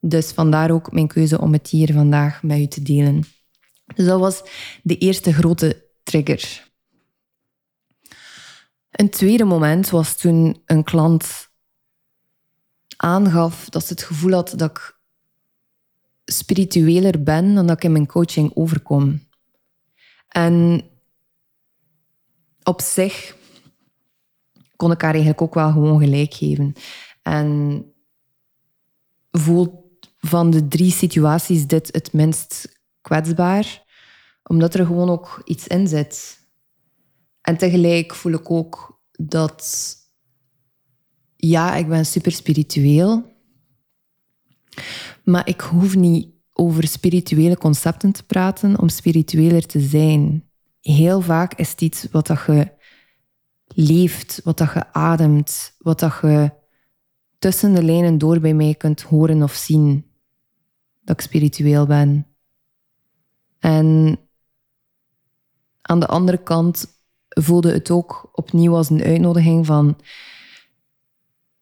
Dus 0.00 0.32
vandaar 0.32 0.70
ook 0.70 0.92
mijn 0.92 1.06
keuze 1.06 1.40
om 1.40 1.52
het 1.52 1.68
hier 1.68 1.92
vandaag 1.92 2.42
met 2.42 2.58
u 2.58 2.66
te 2.66 2.82
delen. 2.82 3.24
Dus 3.94 4.06
dat 4.06 4.20
was 4.20 4.42
de 4.82 4.98
eerste 4.98 5.32
grote 5.32 5.84
trigger. 6.02 6.70
Een 8.90 9.10
tweede 9.10 9.44
moment 9.44 9.90
was 9.90 10.16
toen 10.16 10.62
een 10.66 10.84
klant 10.84 11.48
aangaf 12.96 13.68
dat 13.68 13.86
ze 13.86 13.92
het 13.92 14.02
gevoel 14.02 14.32
had 14.32 14.52
dat 14.56 14.70
ik 14.70 14.98
spiritueler 16.24 17.22
ben 17.22 17.54
dan 17.54 17.66
dat 17.66 17.76
ik 17.76 17.84
in 17.84 17.92
mijn 17.92 18.06
coaching 18.06 18.50
overkom. 18.54 19.26
En 20.28 20.84
op 22.62 22.80
zich 22.80 23.36
kon 24.76 24.90
ik 24.90 25.00
haar 25.00 25.10
eigenlijk 25.10 25.42
ook 25.42 25.54
wel 25.54 25.72
gewoon 25.72 26.00
gelijk 26.00 26.34
geven. 26.34 26.72
En 27.22 27.84
voelt 29.30 29.84
van 30.18 30.50
de 30.50 30.68
drie 30.68 30.92
situaties 30.92 31.66
dit 31.66 31.88
het 31.92 32.12
minst 32.12 32.75
kwetsbaar, 33.06 33.84
omdat 34.42 34.74
er 34.74 34.86
gewoon 34.86 35.10
ook 35.10 35.42
iets 35.44 35.66
in 35.66 35.88
zit. 35.88 36.38
En 37.40 37.56
tegelijk 37.56 38.14
voel 38.14 38.32
ik 38.32 38.50
ook 38.50 39.00
dat, 39.12 39.94
ja, 41.36 41.74
ik 41.74 41.88
ben 41.88 42.06
super 42.06 42.32
spiritueel, 42.32 43.34
maar 45.24 45.48
ik 45.48 45.60
hoef 45.60 45.96
niet 45.96 46.28
over 46.52 46.86
spirituele 46.88 47.56
concepten 47.56 48.12
te 48.12 48.24
praten 48.24 48.78
om 48.78 48.88
spiritueler 48.88 49.66
te 49.66 49.80
zijn. 49.80 50.44
Heel 50.80 51.20
vaak 51.20 51.54
is 51.54 51.70
het 51.70 51.80
iets 51.80 52.06
wat 52.10 52.26
dat 52.26 52.44
je 52.46 52.72
leeft, 53.66 54.40
wat 54.44 54.58
dat 54.58 54.72
je 54.72 54.92
ademt, 54.92 55.74
wat 55.78 56.00
dat 56.00 56.18
je 56.22 56.50
tussen 57.38 57.74
de 57.74 57.82
lijnen 57.82 58.18
door 58.18 58.40
bij 58.40 58.54
mij 58.54 58.74
kunt 58.74 59.02
horen 59.02 59.42
of 59.42 59.52
zien. 59.52 60.04
Dat 61.04 61.16
ik 61.16 61.26
spiritueel 61.26 61.86
ben. 61.86 62.35
En 63.58 64.18
aan 65.82 66.00
de 66.00 66.06
andere 66.06 66.38
kant 66.38 66.86
voelde 67.28 67.72
het 67.72 67.90
ook 67.90 68.30
opnieuw 68.32 68.74
als 68.74 68.90
een 68.90 69.02
uitnodiging 69.02 69.66
van 69.66 69.96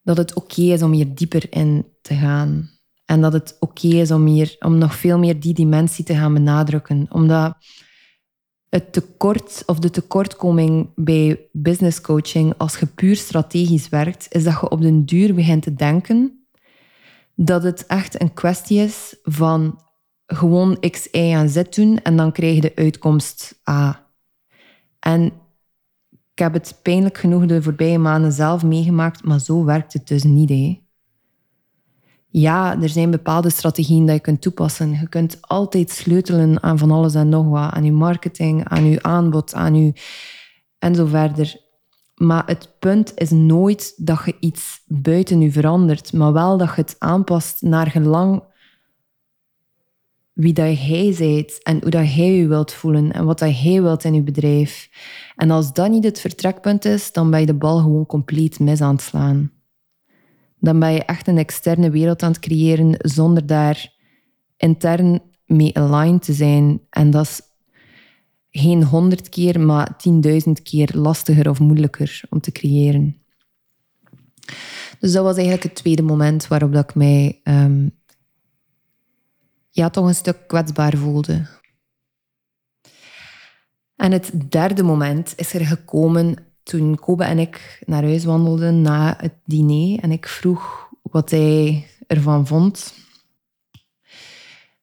dat 0.02 0.16
het 0.16 0.34
oké 0.34 0.62
is 0.62 0.82
om 0.82 0.92
hier 0.92 1.14
dieper 1.14 1.52
in 1.52 1.86
te 2.02 2.14
gaan. 2.14 2.70
En 3.04 3.20
dat 3.20 3.32
het 3.32 3.56
oké 3.60 3.86
is 3.86 4.10
om, 4.10 4.26
hier, 4.26 4.56
om 4.58 4.78
nog 4.78 4.94
veel 4.94 5.18
meer 5.18 5.40
die 5.40 5.54
dimensie 5.54 6.04
te 6.04 6.14
gaan 6.14 6.34
benadrukken. 6.34 7.06
Omdat 7.10 7.56
het 8.68 8.92
tekort 8.92 9.62
of 9.66 9.78
de 9.78 9.90
tekortkoming 9.90 10.90
bij 10.94 11.48
business 11.52 12.00
coaching, 12.00 12.54
als 12.56 12.78
je 12.78 12.86
puur 12.86 13.16
strategisch 13.16 13.88
werkt, 13.88 14.26
is 14.30 14.44
dat 14.44 14.60
je 14.60 14.70
op 14.70 14.80
den 14.80 15.04
duur 15.04 15.34
begint 15.34 15.62
te 15.62 15.74
denken 15.74 16.46
dat 17.34 17.62
het 17.62 17.86
echt 17.86 18.20
een 18.20 18.34
kwestie 18.34 18.78
is 18.78 19.16
van 19.22 19.83
gewoon 20.26 20.80
X, 20.90 21.08
Y 21.12 21.18
en 21.18 21.48
Z 21.48 21.62
doen 21.70 21.98
en 22.02 22.16
dan 22.16 22.32
krijg 22.32 22.54
je 22.54 22.60
de 22.60 22.72
uitkomst 22.74 23.60
A. 23.70 24.06
En 25.00 25.32
ik 26.32 26.38
heb 26.38 26.52
het 26.52 26.78
pijnlijk 26.82 27.18
genoeg 27.18 27.46
de 27.46 27.62
voorbije 27.62 27.98
maanden 27.98 28.32
zelf 28.32 28.62
meegemaakt, 28.62 29.24
maar 29.24 29.40
zo 29.40 29.64
werkt 29.64 29.92
het 29.92 30.08
dus 30.08 30.22
niet. 30.22 30.48
Hè. 30.48 30.82
Ja, 32.28 32.80
er 32.82 32.88
zijn 32.88 33.10
bepaalde 33.10 33.50
strategieën 33.50 34.04
die 34.04 34.14
je 34.14 34.20
kunt 34.20 34.40
toepassen. 34.40 34.90
Je 34.90 35.08
kunt 35.08 35.38
altijd 35.40 35.90
sleutelen 35.90 36.62
aan 36.62 36.78
van 36.78 36.90
alles 36.90 37.14
en 37.14 37.28
nog 37.28 37.46
wat. 37.46 37.72
Aan 37.72 37.84
je 37.84 37.92
marketing, 37.92 38.64
aan 38.68 38.84
je 38.84 39.02
aanbod, 39.02 39.54
aan 39.54 39.74
je... 39.74 39.92
en 40.78 40.94
zo 40.94 41.06
verder. 41.06 41.56
Maar 42.14 42.42
het 42.46 42.74
punt 42.78 43.12
is 43.14 43.30
nooit 43.30 43.94
dat 43.96 44.22
je 44.24 44.36
iets 44.40 44.82
buiten 44.86 45.40
je 45.40 45.52
verandert, 45.52 46.12
maar 46.12 46.32
wel 46.32 46.56
dat 46.56 46.68
je 46.74 46.80
het 46.80 46.96
aanpast 46.98 47.62
naar 47.62 47.90
gelang 47.90 48.42
wie 50.34 50.52
dat 50.52 50.86
jij 50.86 51.14
bent 51.18 51.62
en 51.62 51.78
hoe 51.80 51.90
dat 51.90 52.14
jij 52.14 52.32
je 52.32 52.48
wilt 52.48 52.72
voelen 52.72 53.12
en 53.12 53.24
wat 53.24 53.38
dat 53.38 53.60
jij 53.60 53.82
wilt 53.82 54.04
in 54.04 54.14
je 54.14 54.22
bedrijf. 54.22 54.88
En 55.36 55.50
als 55.50 55.72
dat 55.72 55.90
niet 55.90 56.04
het 56.04 56.20
vertrekpunt 56.20 56.84
is, 56.84 57.12
dan 57.12 57.30
ben 57.30 57.40
je 57.40 57.46
de 57.46 57.54
bal 57.54 57.78
gewoon 57.78 58.06
compleet 58.06 58.58
mis 58.58 58.80
aan 58.80 58.94
het 58.94 59.02
slaan. 59.02 59.52
Dan 60.58 60.78
ben 60.78 60.92
je 60.92 61.04
echt 61.04 61.26
een 61.28 61.38
externe 61.38 61.90
wereld 61.90 62.22
aan 62.22 62.30
het 62.30 62.40
creëren 62.40 62.94
zonder 62.98 63.46
daar 63.46 63.92
intern 64.56 65.20
mee 65.46 65.78
aligned 65.78 66.22
te 66.22 66.32
zijn. 66.32 66.80
En 66.90 67.10
dat 67.10 67.26
is 67.26 67.40
geen 68.50 68.84
honderd 68.84 69.28
keer, 69.28 69.60
maar 69.60 69.96
tienduizend 69.96 70.62
keer 70.62 70.90
lastiger 70.94 71.48
of 71.50 71.60
moeilijker 71.60 72.22
om 72.30 72.40
te 72.40 72.52
creëren. 72.52 73.16
Dus 74.98 75.12
dat 75.12 75.24
was 75.24 75.34
eigenlijk 75.34 75.62
het 75.62 75.74
tweede 75.74 76.02
moment 76.02 76.48
waarop 76.48 76.72
dat 76.72 76.84
ik 76.84 76.94
mij 76.94 77.40
um, 77.44 77.92
ja, 79.74 79.90
toch 79.90 80.06
een 80.06 80.14
stuk 80.14 80.46
kwetsbaar 80.46 80.96
voelde. 80.96 81.46
En 83.96 84.12
het 84.12 84.50
derde 84.50 84.82
moment 84.82 85.32
is 85.36 85.54
er 85.54 85.66
gekomen 85.66 86.36
toen 86.62 86.98
Kobe 86.98 87.24
en 87.24 87.38
ik 87.38 87.82
naar 87.86 88.02
huis 88.02 88.24
wandelden 88.24 88.82
na 88.82 89.14
het 89.18 89.34
diner 89.44 89.98
en 89.98 90.10
ik 90.10 90.28
vroeg 90.28 90.88
wat 91.02 91.30
hij 91.30 91.86
ervan 92.06 92.46
vond. 92.46 92.94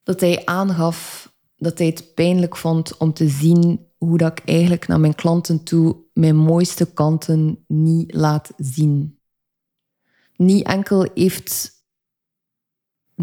Dat 0.04 0.20
hij 0.20 0.46
aangaf 0.46 1.30
dat 1.58 1.78
hij 1.78 1.88
het 1.88 2.14
pijnlijk 2.14 2.58
vond 2.58 2.98
om 2.98 3.14
te 3.14 3.28
zien 3.28 3.88
hoe 3.98 4.18
dat 4.18 4.40
ik 4.40 4.48
eigenlijk 4.48 4.88
naar 4.88 5.00
mijn 5.00 5.16
klanten 5.16 5.64
toe 5.64 5.98
mijn 6.14 6.36
mooiste 6.36 6.94
kanten 6.94 7.64
niet 7.68 8.14
laat 8.14 8.52
zien. 8.58 9.20
Niet 10.36 10.66
enkel 10.66 11.10
heeft 11.14 11.81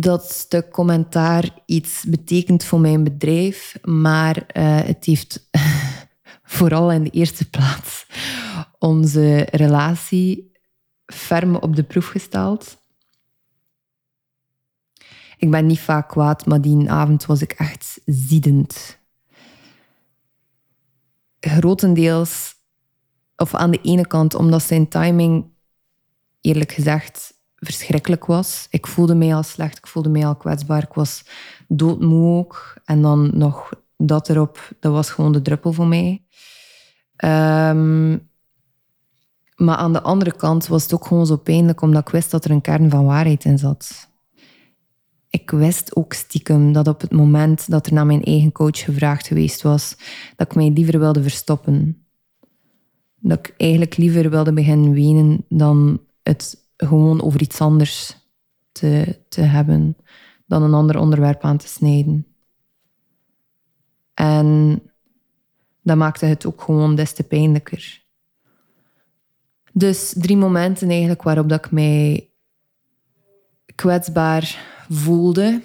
dat 0.00 0.30
stuk 0.30 0.70
commentaar 0.70 1.58
iets 1.66 2.04
betekent 2.04 2.64
voor 2.64 2.80
mijn 2.80 3.04
bedrijf, 3.04 3.78
maar 3.82 4.37
uh, 4.37 4.80
het 4.80 5.04
heeft 5.04 5.48
vooral 6.42 6.92
in 6.92 7.04
de 7.04 7.11
eerste 7.11 7.50
plaats 7.50 8.06
onze 8.78 9.46
relatie 9.50 10.52
ferm 11.06 11.54
op 11.56 11.76
de 11.76 11.82
proef 11.82 12.06
gesteld. 12.06 12.76
Ik 15.37 15.50
ben 15.50 15.66
niet 15.66 15.80
vaak 15.80 16.08
kwaad, 16.08 16.46
maar 16.46 16.61
die 16.61 16.90
avond 16.90 17.26
was 17.26 17.42
ik 17.42 17.52
echt 17.52 18.00
ziedend. 18.04 18.98
Grotendeels, 21.40 22.54
of 23.37 23.54
aan 23.54 23.70
de 23.70 23.80
ene 23.82 24.06
kant, 24.06 24.34
omdat 24.34 24.62
zijn 24.62 24.88
timing, 24.88 25.46
eerlijk 26.40 26.72
gezegd, 26.72 27.38
verschrikkelijk 27.61 28.27
was. 28.27 28.66
Ik 28.71 28.87
voelde 28.87 29.14
mij 29.14 29.35
al 29.35 29.42
slecht, 29.42 29.79
ik 29.79 29.87
voelde 29.87 30.09
mij 30.09 30.27
al 30.27 30.37
kwetsbaar. 30.37 30.83
Ik 30.83 30.92
was 30.92 31.25
doodmoe 31.68 32.37
ook. 32.38 32.75
En 32.85 33.03
dan 33.03 33.31
nog 33.35 33.71
dat 33.97 34.29
erop, 34.29 34.68
dat 34.81 34.92
was 34.92 35.11
gewoon 35.11 35.33
de 35.33 35.42
druppel 35.42 35.73
voor 35.73 35.87
mij. 35.87 36.23
Um, 37.25 38.29
maar 39.57 39.77
aan 39.77 39.92
de 39.92 40.03
andere 40.03 40.37
kant 40.37 40.66
was 40.66 40.83
het 40.83 40.94
ook 40.94 41.07
gewoon 41.07 41.27
zo 41.27 41.37
pijnlijk, 41.37 41.81
omdat 41.81 42.07
ik 42.07 42.12
wist 42.12 42.31
dat 42.31 42.44
er 42.44 42.51
een 42.51 42.61
kern 42.61 42.90
van 42.90 43.05
waarheid 43.05 43.44
in 43.44 43.59
zat. 43.59 44.09
Ik 45.31 45.51
wist 45.51 45.97
ook 45.97 46.12
stiekem 46.12 46.73
dat 46.73 46.88
op 46.88 47.01
het 47.01 47.12
moment 47.12 47.71
dat 47.71 47.87
er 47.87 47.92
naar 47.92 48.07
mijn 48.07 48.23
eigen 48.23 48.53
coach 48.53 48.79
gevraagd 48.79 49.27
geweest 49.27 49.62
was, 49.62 49.97
dat 50.37 50.47
ik 50.47 50.55
mij 50.55 50.71
liever 50.71 50.99
wilde 50.99 51.23
verstoppen. 51.23 52.07
Dat 53.16 53.38
ik 53.38 53.55
eigenlijk 53.57 53.97
liever 53.97 54.31
wilde 54.31 54.53
beginnen 54.53 54.92
wenen 54.92 55.44
dan 55.49 56.01
het 56.23 56.67
gewoon 56.87 57.23
over 57.23 57.41
iets 57.41 57.61
anders 57.61 58.17
te, 58.73 59.19
te 59.29 59.41
hebben, 59.41 59.97
dan 60.47 60.62
een 60.62 60.75
ander 60.75 60.99
onderwerp 60.99 61.43
aan 61.43 61.57
te 61.57 61.69
snijden. 61.69 62.27
En 64.14 64.83
dat 65.83 65.97
maakte 65.97 66.27
het 66.27 66.47
ook 66.47 66.62
gewoon 66.62 66.95
des 66.95 67.12
te 67.12 67.23
pijnlijker. 67.23 68.03
Dus 69.73 70.14
drie 70.17 70.37
momenten 70.37 70.88
eigenlijk 70.88 71.23
waarop 71.23 71.49
dat 71.49 71.64
ik 71.64 71.71
mij 71.71 72.31
kwetsbaar 73.75 74.59
voelde 74.88 75.62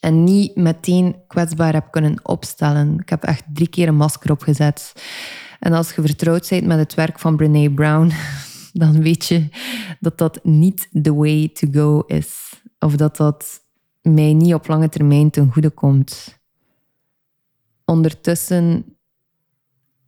en 0.00 0.24
niet 0.24 0.56
meteen 0.56 1.16
kwetsbaar 1.26 1.72
heb 1.72 1.90
kunnen 1.90 2.20
opstellen. 2.22 2.98
Ik 3.00 3.08
heb 3.08 3.22
echt 3.22 3.44
drie 3.52 3.68
keer 3.68 3.88
een 3.88 3.96
masker 3.96 4.30
opgezet. 4.30 4.92
En 5.60 5.72
als 5.72 5.92
je 5.92 6.00
vertrouwd 6.00 6.48
bent 6.48 6.66
met 6.66 6.78
het 6.78 6.94
werk 6.94 7.18
van 7.18 7.36
Brene 7.36 7.70
Brown, 7.70 8.12
dan 8.78 9.02
weet 9.02 9.24
je 9.24 9.48
dat 10.00 10.18
dat 10.18 10.44
niet 10.44 10.88
the 11.02 11.14
way 11.14 11.48
to 11.48 11.68
go 11.70 12.00
is. 12.00 12.62
Of 12.78 12.96
dat 12.96 13.16
dat 13.16 13.64
mij 14.02 14.32
niet 14.32 14.54
op 14.54 14.66
lange 14.66 14.88
termijn 14.88 15.30
ten 15.30 15.52
goede 15.52 15.70
komt. 15.70 16.38
Ondertussen 17.84 18.84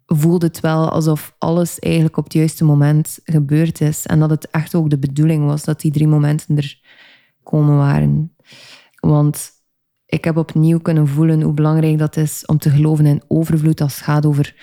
voelde 0.07 0.47
het 0.47 0.61
wel 0.61 0.89
alsof 0.89 1.35
alles 1.39 1.79
eigenlijk 1.79 2.17
op 2.17 2.25
het 2.25 2.33
juiste 2.33 2.65
moment 2.65 3.19
gebeurd 3.25 3.81
is. 3.81 4.07
En 4.07 4.19
dat 4.19 4.31
het 4.31 4.51
echt 4.51 4.75
ook 4.75 4.91
de 4.91 4.99
bedoeling 4.99 5.45
was 5.45 5.65
dat 5.65 5.81
die 5.81 5.93
drie 5.93 6.09
momenten 6.09 6.57
er 6.57 6.81
komen 7.43 7.77
waren. 7.77 8.37
Want 9.01 9.51
ik 10.07 10.25
heb 10.25 10.37
opnieuw 10.37 10.79
kunnen 10.79 11.09
voelen 11.09 11.43
hoe 11.43 11.55
belangrijk 11.55 11.99
dat 11.99 12.17
is 12.17 12.47
om 12.47 12.59
te 12.59 12.71
geloven 12.71 13.07
in 13.07 13.23
overvloed 13.29 13.81
als 13.81 13.95
het 13.95 14.05
gaat 14.05 14.27
over 14.27 14.55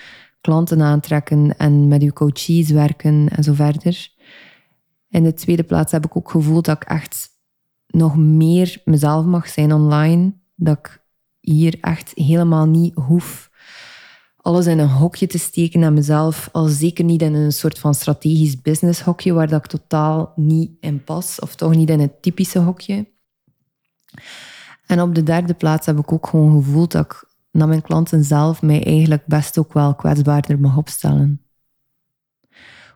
klanten 0.46 0.82
aantrekken 0.82 1.56
en 1.58 1.88
met 1.88 2.02
uw 2.02 2.12
coaches 2.12 2.70
werken 2.70 3.28
en 3.28 3.42
zo 3.42 3.52
verder. 3.52 4.08
In 5.08 5.22
de 5.22 5.34
tweede 5.34 5.62
plaats 5.62 5.92
heb 5.92 6.04
ik 6.04 6.16
ook 6.16 6.30
gevoeld 6.30 6.64
dat 6.64 6.76
ik 6.76 6.88
echt 6.88 7.28
nog 7.86 8.16
meer 8.16 8.80
mezelf 8.84 9.24
mag 9.24 9.48
zijn 9.48 9.72
online. 9.72 10.34
Dat 10.54 10.78
ik 10.78 11.02
hier 11.40 11.78
echt 11.80 12.12
helemaal 12.14 12.66
niet 12.66 12.94
hoef 12.94 13.50
alles 14.36 14.66
in 14.66 14.78
een 14.78 14.88
hokje 14.88 15.26
te 15.26 15.38
steken 15.38 15.84
aan 15.84 15.94
mezelf. 15.94 16.48
Al 16.52 16.66
zeker 16.66 17.04
niet 17.04 17.22
in 17.22 17.34
een 17.34 17.52
soort 17.52 17.78
van 17.78 17.94
strategisch 17.94 18.60
business 18.60 19.00
hokje 19.00 19.32
waar 19.32 19.48
dat 19.48 19.64
ik 19.64 19.70
totaal 19.70 20.32
niet 20.36 20.70
in 20.80 21.04
pas. 21.04 21.40
Of 21.40 21.54
toch 21.54 21.74
niet 21.74 21.90
in 21.90 22.00
het 22.00 22.22
typische 22.22 22.58
hokje. 22.58 23.06
En 24.86 25.00
op 25.00 25.14
de 25.14 25.22
derde 25.22 25.54
plaats 25.54 25.86
heb 25.86 25.98
ik 25.98 26.12
ook 26.12 26.26
gewoon 26.26 26.62
gevoeld 26.62 26.92
dat 26.92 27.04
ik 27.04 27.25
naar 27.56 27.68
mijn 27.68 27.82
klanten 27.82 28.24
zelf 28.24 28.62
mij 28.62 28.84
eigenlijk 28.84 29.26
best 29.26 29.58
ook 29.58 29.72
wel 29.72 29.94
kwetsbaarder 29.94 30.60
mag 30.60 30.76
opstellen. 30.76 31.40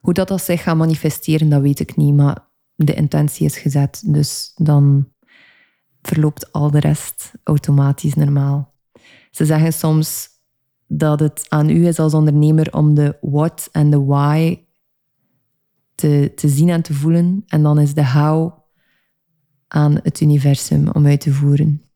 Hoe 0.00 0.14
dat, 0.14 0.28
dat 0.28 0.42
zich 0.42 0.62
gaat 0.62 0.76
manifesteren, 0.76 1.48
dat 1.48 1.62
weet 1.62 1.80
ik 1.80 1.96
niet, 1.96 2.14
maar 2.14 2.48
de 2.74 2.94
intentie 2.94 3.46
is 3.46 3.58
gezet, 3.58 4.02
dus 4.06 4.52
dan 4.56 5.08
verloopt 6.02 6.52
al 6.52 6.70
de 6.70 6.80
rest 6.80 7.32
automatisch 7.44 8.14
normaal. 8.14 8.74
Ze 9.30 9.44
zeggen 9.44 9.72
soms 9.72 10.28
dat 10.86 11.20
het 11.20 11.46
aan 11.48 11.70
u 11.70 11.86
is 11.86 11.98
als 11.98 12.14
ondernemer 12.14 12.72
om 12.72 12.94
de 12.94 13.16
what 13.20 13.68
en 13.72 13.90
de 13.90 14.04
why 14.04 14.64
te, 15.94 16.32
te 16.34 16.48
zien 16.48 16.68
en 16.68 16.82
te 16.82 16.94
voelen, 16.94 17.44
en 17.46 17.62
dan 17.62 17.78
is 17.78 17.94
de 17.94 18.06
how 18.06 18.58
aan 19.68 20.00
het 20.02 20.20
universum 20.20 20.88
om 20.88 21.06
uit 21.06 21.20
te 21.20 21.32
voeren. 21.32 21.89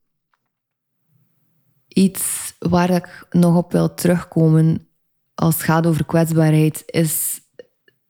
Iets 1.94 2.54
waar 2.58 2.90
ik 2.90 3.26
nog 3.30 3.56
op 3.56 3.72
wil 3.72 3.94
terugkomen 3.94 4.88
als 5.34 5.54
het 5.54 5.64
gaat 5.64 5.86
over 5.86 6.04
kwetsbaarheid, 6.04 6.82
is 6.86 7.40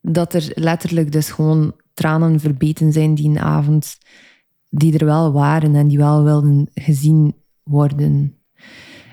dat 0.01 0.35
er 0.35 0.53
letterlijk 0.55 1.13
dus 1.13 1.31
gewoon 1.31 1.75
tranen 1.95 2.41
verbeten 2.41 2.93
zijn 2.93 3.15
die 3.15 3.41
avond, 3.41 3.99
die 4.71 4.99
er 4.99 5.05
wel 5.05 5.33
waren 5.33 5.75
en 5.75 5.89
die 5.89 5.99
wel 5.99 6.23
wilden 6.23 6.69
gezien 6.75 7.35
worden. 7.63 8.39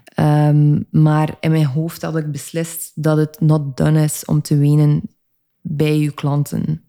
Ehm, 0.03 0.81
maar 0.89 1.38
in 1.39 1.51
mijn 1.51 1.65
hoofd 1.65 2.01
had 2.01 2.17
ik 2.17 2.31
beslist 2.31 2.91
dat 2.95 3.17
het 3.17 3.39
not 3.39 3.77
done 3.77 4.03
is 4.03 4.25
om 4.25 4.41
te 4.41 4.57
wenen 4.57 5.01
bij 5.62 5.97
uw 5.97 6.12
klanten. 6.12 6.84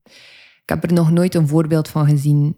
Ik 0.63 0.69
heb 0.69 0.85
er 0.85 0.93
nog 0.93 1.11
nooit 1.11 1.35
een 1.35 1.49
voorbeeld 1.49 1.89
van 1.89 2.07
gezien. 2.07 2.57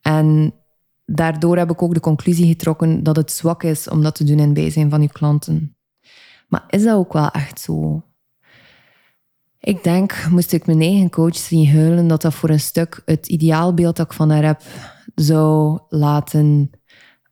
En 0.00 0.54
daardoor 1.04 1.58
heb 1.58 1.70
ik 1.70 1.82
ook 1.82 1.94
de 1.94 2.00
conclusie 2.00 2.46
getrokken 2.46 3.02
dat 3.02 3.16
het 3.16 3.32
zwak 3.32 3.62
is 3.62 3.88
om 3.88 4.02
dat 4.02 4.14
te 4.14 4.24
doen 4.24 4.38
in 4.38 4.54
bijzijn 4.54 4.90
van 4.90 5.00
uw 5.00 5.08
klanten. 5.12 5.76
Maar 6.48 6.64
is 6.68 6.82
dat 6.82 6.96
ook 6.96 7.12
wel 7.12 7.30
echt 7.30 7.60
zo? 7.60 8.02
Ik 9.60 9.84
denk, 9.84 10.26
moest 10.30 10.52
ik 10.52 10.66
mijn 10.66 10.80
eigen 10.80 11.10
coach 11.10 11.36
zien 11.36 11.68
huilen, 11.68 12.08
dat 12.08 12.22
dat 12.22 12.34
voor 12.34 12.50
een 12.50 12.60
stuk 12.60 13.02
het 13.04 13.28
ideaalbeeld 13.28 13.96
dat 13.96 14.06
ik 14.06 14.12
van 14.12 14.30
haar 14.30 14.44
heb 14.44 14.62
zou 15.14 15.80
laten 15.88 16.70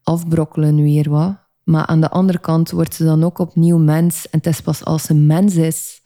afbrokkelen 0.02 0.82
weer 0.82 1.10
wat. 1.10 1.38
Maar 1.64 1.86
aan 1.86 2.00
de 2.00 2.10
andere 2.10 2.38
kant 2.38 2.70
wordt 2.70 2.94
ze 2.94 3.04
dan 3.04 3.24
ook 3.24 3.38
opnieuw 3.38 3.78
mens. 3.78 4.28
En 4.30 4.38
het 4.38 4.46
is 4.46 4.60
pas 4.60 4.84
als 4.84 5.02
ze 5.02 5.14
mens 5.14 5.54
is 5.54 6.02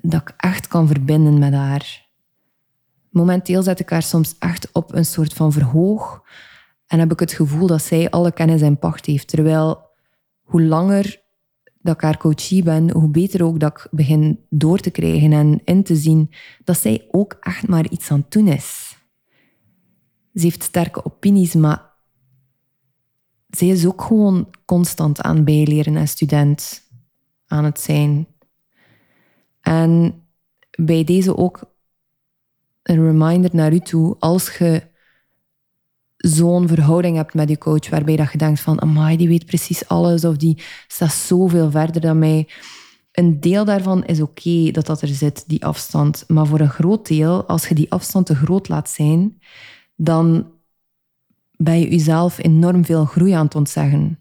dat 0.00 0.20
ik 0.20 0.34
echt 0.36 0.68
kan 0.68 0.86
verbinden 0.86 1.38
met 1.38 1.52
haar. 1.52 2.06
Momenteel 3.10 3.62
zet 3.62 3.80
ik 3.80 3.90
haar 3.90 4.02
soms 4.02 4.34
echt 4.38 4.72
op 4.72 4.94
een 4.94 5.04
soort 5.04 5.32
van 5.32 5.52
verhoog. 5.52 6.22
En 6.92 6.98
heb 6.98 7.12
ik 7.12 7.20
het 7.20 7.32
gevoel 7.32 7.66
dat 7.66 7.82
zij 7.82 8.10
alle 8.10 8.32
kennis 8.32 8.60
en 8.60 8.78
pacht 8.78 9.06
heeft. 9.06 9.28
Terwijl 9.28 9.90
hoe 10.42 10.62
langer 10.62 11.22
dat 11.80 11.94
ik 11.94 12.00
haar 12.00 12.16
coachie 12.16 12.62
ben, 12.62 12.90
hoe 12.90 13.08
beter 13.08 13.44
ook 13.44 13.60
dat 13.60 13.70
ik 13.70 13.88
begin 13.90 14.44
door 14.50 14.78
te 14.78 14.90
krijgen 14.90 15.32
en 15.32 15.60
in 15.64 15.82
te 15.82 15.96
zien 15.96 16.30
dat 16.64 16.78
zij 16.78 17.08
ook 17.10 17.36
echt 17.40 17.68
maar 17.68 17.88
iets 17.88 18.10
aan 18.10 18.18
het 18.18 18.30
doen 18.30 18.48
is. 18.48 18.96
Ze 20.34 20.42
heeft 20.42 20.62
sterke 20.62 21.04
opinies, 21.04 21.54
maar 21.54 21.90
zij 23.48 23.68
is 23.68 23.86
ook 23.86 24.02
gewoon 24.02 24.48
constant 24.64 25.20
aan 25.20 25.44
bijleren 25.44 25.96
en 25.96 26.08
student 26.08 26.82
aan 27.46 27.64
het 27.64 27.80
zijn. 27.80 28.26
En 29.60 30.22
bij 30.78 31.04
deze 31.04 31.36
ook 31.36 31.74
een 32.82 33.04
reminder 33.04 33.50
naar 33.52 33.72
u 33.72 33.80
toe, 33.80 34.16
als 34.18 34.56
je 34.56 34.90
zo'n 36.22 36.68
verhouding 36.68 37.16
hebt 37.16 37.34
met 37.34 37.48
je 37.48 37.58
coach, 37.58 37.88
waarbij 37.88 38.16
dat 38.16 38.32
je 38.32 38.38
denkt 38.38 38.60
van, 38.60 38.80
amai, 38.82 39.16
die 39.16 39.28
weet 39.28 39.46
precies 39.46 39.88
alles, 39.88 40.24
of 40.24 40.36
die 40.36 40.62
staat 40.86 41.12
zoveel 41.12 41.70
verder 41.70 42.00
dan 42.00 42.18
mij. 42.18 42.48
Een 43.12 43.40
deel 43.40 43.64
daarvan 43.64 44.04
is 44.04 44.20
oké 44.20 44.70
dat 44.70 44.86
dat 44.86 45.02
er 45.02 45.08
zit, 45.08 45.44
die 45.46 45.64
afstand. 45.64 46.24
Maar 46.26 46.46
voor 46.46 46.60
een 46.60 46.70
groot 46.70 47.06
deel, 47.06 47.46
als 47.46 47.68
je 47.68 47.74
die 47.74 47.92
afstand 47.92 48.26
te 48.26 48.34
groot 48.34 48.68
laat 48.68 48.90
zijn, 48.90 49.38
dan 49.96 50.50
ben 51.56 51.78
je 51.78 51.90
jezelf 51.90 52.38
enorm 52.38 52.84
veel 52.84 53.04
groei 53.04 53.32
aan 53.32 53.44
het 53.44 53.54
ontzeggen. 53.54 54.18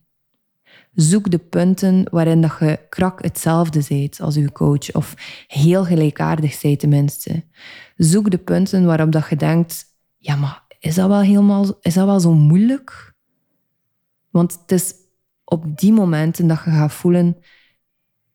Zoek 0.93 1.31
de 1.31 1.37
punten 1.37 2.07
waarin 2.11 2.41
dat 2.41 2.55
je 2.59 2.79
krak 2.89 3.23
hetzelfde 3.23 3.83
bent 3.87 4.21
als 4.21 4.35
je 4.35 4.51
coach, 4.51 4.93
of 4.93 5.13
heel 5.47 5.85
gelijkaardig 5.85 6.53
zijt 6.53 6.79
tenminste. 6.79 7.43
Zoek 7.95 8.31
de 8.31 8.37
punten 8.37 8.85
waarop 8.85 9.11
dat 9.11 9.29
je 9.29 9.35
denkt, 9.35 9.85
ja, 10.17 10.35
maar 10.35 10.63
is 10.81 10.95
dat 10.95 11.07
wel 11.07 11.21
helemaal, 11.21 11.77
is 11.81 11.93
dat 11.93 12.05
wel 12.05 12.19
zo 12.19 12.33
moeilijk? 12.33 13.13
Want 14.29 14.59
het 14.61 14.71
is 14.71 14.93
op 15.43 15.79
die 15.79 15.93
momenten 15.93 16.47
dat 16.47 16.61
je 16.65 16.71
gaat 16.71 16.93
voelen, 16.93 17.37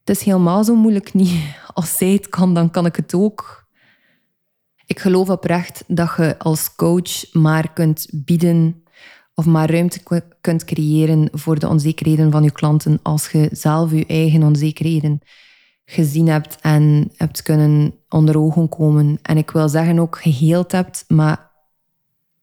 het 0.04 0.16
is 0.16 0.22
helemaal 0.22 0.64
zo 0.64 0.74
moeilijk 0.74 1.14
niet. 1.14 1.56
Als 1.74 1.96
zij 1.96 2.12
het 2.12 2.28
kan, 2.28 2.54
dan 2.54 2.70
kan 2.70 2.86
ik 2.86 2.96
het 2.96 3.14
ook. 3.14 3.64
Ik 4.86 4.98
geloof 5.00 5.30
oprecht 5.30 5.84
dat 5.86 6.14
je 6.16 6.38
als 6.38 6.74
coach 6.74 7.32
maar 7.32 7.72
kunt 7.72 8.08
bieden 8.12 8.82
of 9.34 9.46
maar 9.46 9.70
ruimte 9.70 10.22
kunt 10.40 10.64
creëren 10.64 11.28
voor 11.32 11.58
de 11.58 11.68
onzekerheden 11.68 12.30
van 12.30 12.42
je 12.42 12.52
klanten 12.52 12.98
als 13.02 13.30
je 13.30 13.48
zelf 13.52 13.92
je 13.92 14.06
eigen 14.06 14.42
onzekerheden 14.42 15.20
gezien 15.84 16.28
hebt 16.28 16.60
en 16.60 17.10
hebt 17.16 17.42
kunnen 17.42 17.94
onder 18.08 18.38
ogen 18.38 18.68
komen. 18.68 19.18
En 19.22 19.36
ik 19.36 19.50
wil 19.50 19.68
zeggen 19.68 19.98
ook 19.98 20.18
geheeld 20.18 20.72
hebt, 20.72 21.04
maar 21.08 21.45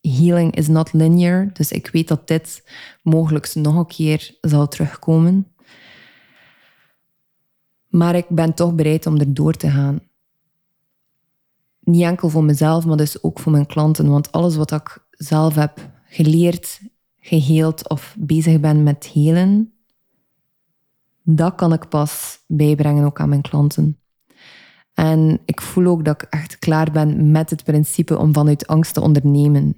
healing 0.10 0.56
is 0.56 0.68
not 0.68 0.94
linear. 0.94 1.50
Dus 1.54 1.72
ik 1.72 1.88
weet 1.88 2.08
dat 2.08 2.28
dit 2.28 2.64
mogelijk 3.02 3.56
nog 3.56 3.76
een 3.76 3.86
keer 3.86 4.38
zal 4.42 4.68
terugkomen. 4.68 5.48
Maar 7.88 8.16
ik 8.16 8.26
ben 8.30 8.54
toch 8.54 8.76
bereid 8.76 9.06
om 9.06 9.20
er 9.20 9.34
door 9.34 9.54
te 9.54 9.70
gaan. 9.70 10.00
Niet 11.80 12.04
enkel 12.04 12.30
voor 12.30 12.44
mezelf, 12.44 12.86
maar 12.86 12.98
dus 12.98 13.24
ook 13.24 13.40
voor 13.40 13.52
mijn 13.52 13.66
klanten. 13.66 14.10
Want 14.10 14.32
alles 14.32 14.56
wat 14.56 14.72
ik 14.72 14.98
zelf 15.12 15.56
heb 15.56 15.90
geleerd, 16.06 16.82
geheeld 17.20 17.90
of 17.90 18.16
bezig 18.20 18.60
ben 18.60 18.84
met 18.84 19.06
helen, 19.06 19.74
dat 21.24 21.56
kan 21.56 21.74
ik 21.74 21.90
pas 21.90 22.40
bijbrengen 22.48 23.06
ook 23.06 23.20
aan 23.20 23.30
mijn 23.30 23.42
klanten. 23.42 23.98
En 24.94 25.40
ik 25.46 25.62
voel 25.62 25.86
ook 25.86 26.06
dat 26.06 26.22
ik 26.22 26.28
echt 26.30 26.60
klaar 26.60 26.92
ben 26.92 27.32
met 27.32 27.50
het 27.50 27.64
principe 27.64 28.18
om 28.18 28.34
vanuit 28.34 28.68
angst 28.68 28.94
te 28.94 29.02
ondernemen. 29.02 29.78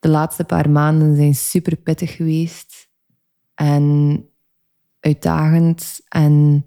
De 0.00 0.08
laatste 0.08 0.44
paar 0.44 0.70
maanden 0.70 1.16
zijn 1.16 1.34
super 1.34 1.76
pittig 1.76 2.16
geweest 2.16 2.88
en 3.54 4.24
uitdagend 5.00 6.00
en 6.08 6.66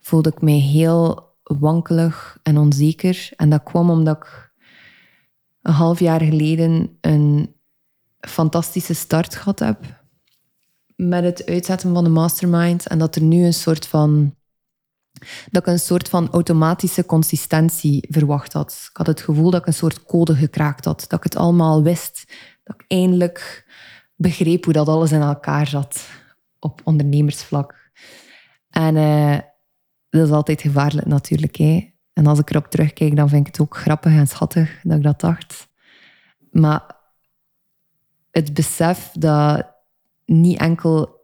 voelde 0.00 0.30
ik 0.30 0.42
mij 0.42 0.58
heel 0.58 1.32
wankelig 1.42 2.38
en 2.42 2.58
onzeker. 2.58 3.32
En 3.36 3.50
dat 3.50 3.62
kwam 3.62 3.90
omdat 3.90 4.16
ik 4.16 4.52
een 5.62 5.72
half 5.72 5.98
jaar 5.98 6.20
geleden 6.20 6.98
een 7.00 7.54
fantastische 8.20 8.94
start 8.94 9.34
gehad 9.34 9.58
heb 9.58 10.02
met 10.96 11.24
het 11.24 11.46
uitzetten 11.46 11.94
van 11.94 12.04
de 12.04 12.10
mastermind 12.10 12.86
en 12.86 12.98
dat 12.98 13.16
er 13.16 13.22
nu 13.22 13.44
een 13.44 13.54
soort 13.54 13.86
van 13.86 14.34
dat 15.50 15.62
ik 15.62 15.72
een 15.72 15.78
soort 15.78 16.08
van 16.08 16.30
automatische 16.30 17.06
consistentie 17.06 18.06
verwacht 18.10 18.52
had. 18.52 18.86
Ik 18.90 18.96
had 18.96 19.06
het 19.06 19.20
gevoel 19.20 19.50
dat 19.50 19.60
ik 19.60 19.66
een 19.66 19.74
soort 19.74 20.04
code 20.04 20.34
gekraakt 20.34 20.84
had. 20.84 21.04
Dat 21.08 21.18
ik 21.18 21.24
het 21.24 21.36
allemaal 21.36 21.82
wist. 21.82 22.24
Dat 22.64 22.80
ik 22.80 22.84
eindelijk 22.88 23.66
begreep 24.16 24.64
hoe 24.64 24.72
dat 24.72 24.88
alles 24.88 25.12
in 25.12 25.20
elkaar 25.20 25.66
zat 25.66 26.08
op 26.58 26.80
ondernemersvlak. 26.84 27.90
En 28.70 28.96
uh, 28.96 29.38
dat 30.08 30.26
is 30.26 30.32
altijd 30.32 30.60
gevaarlijk 30.60 31.06
natuurlijk. 31.06 31.56
Hè. 31.56 31.92
En 32.12 32.26
als 32.26 32.38
ik 32.38 32.50
erop 32.50 32.66
terugkijk, 32.66 33.16
dan 33.16 33.28
vind 33.28 33.40
ik 33.40 33.52
het 33.52 33.60
ook 33.60 33.76
grappig 33.76 34.12
en 34.12 34.26
schattig 34.26 34.80
dat 34.82 34.96
ik 34.96 35.02
dat 35.02 35.20
dacht. 35.20 35.68
Maar 36.50 36.96
het 38.30 38.54
besef 38.54 39.10
dat 39.12 39.66
niet 40.24 40.58
enkel 40.58 41.22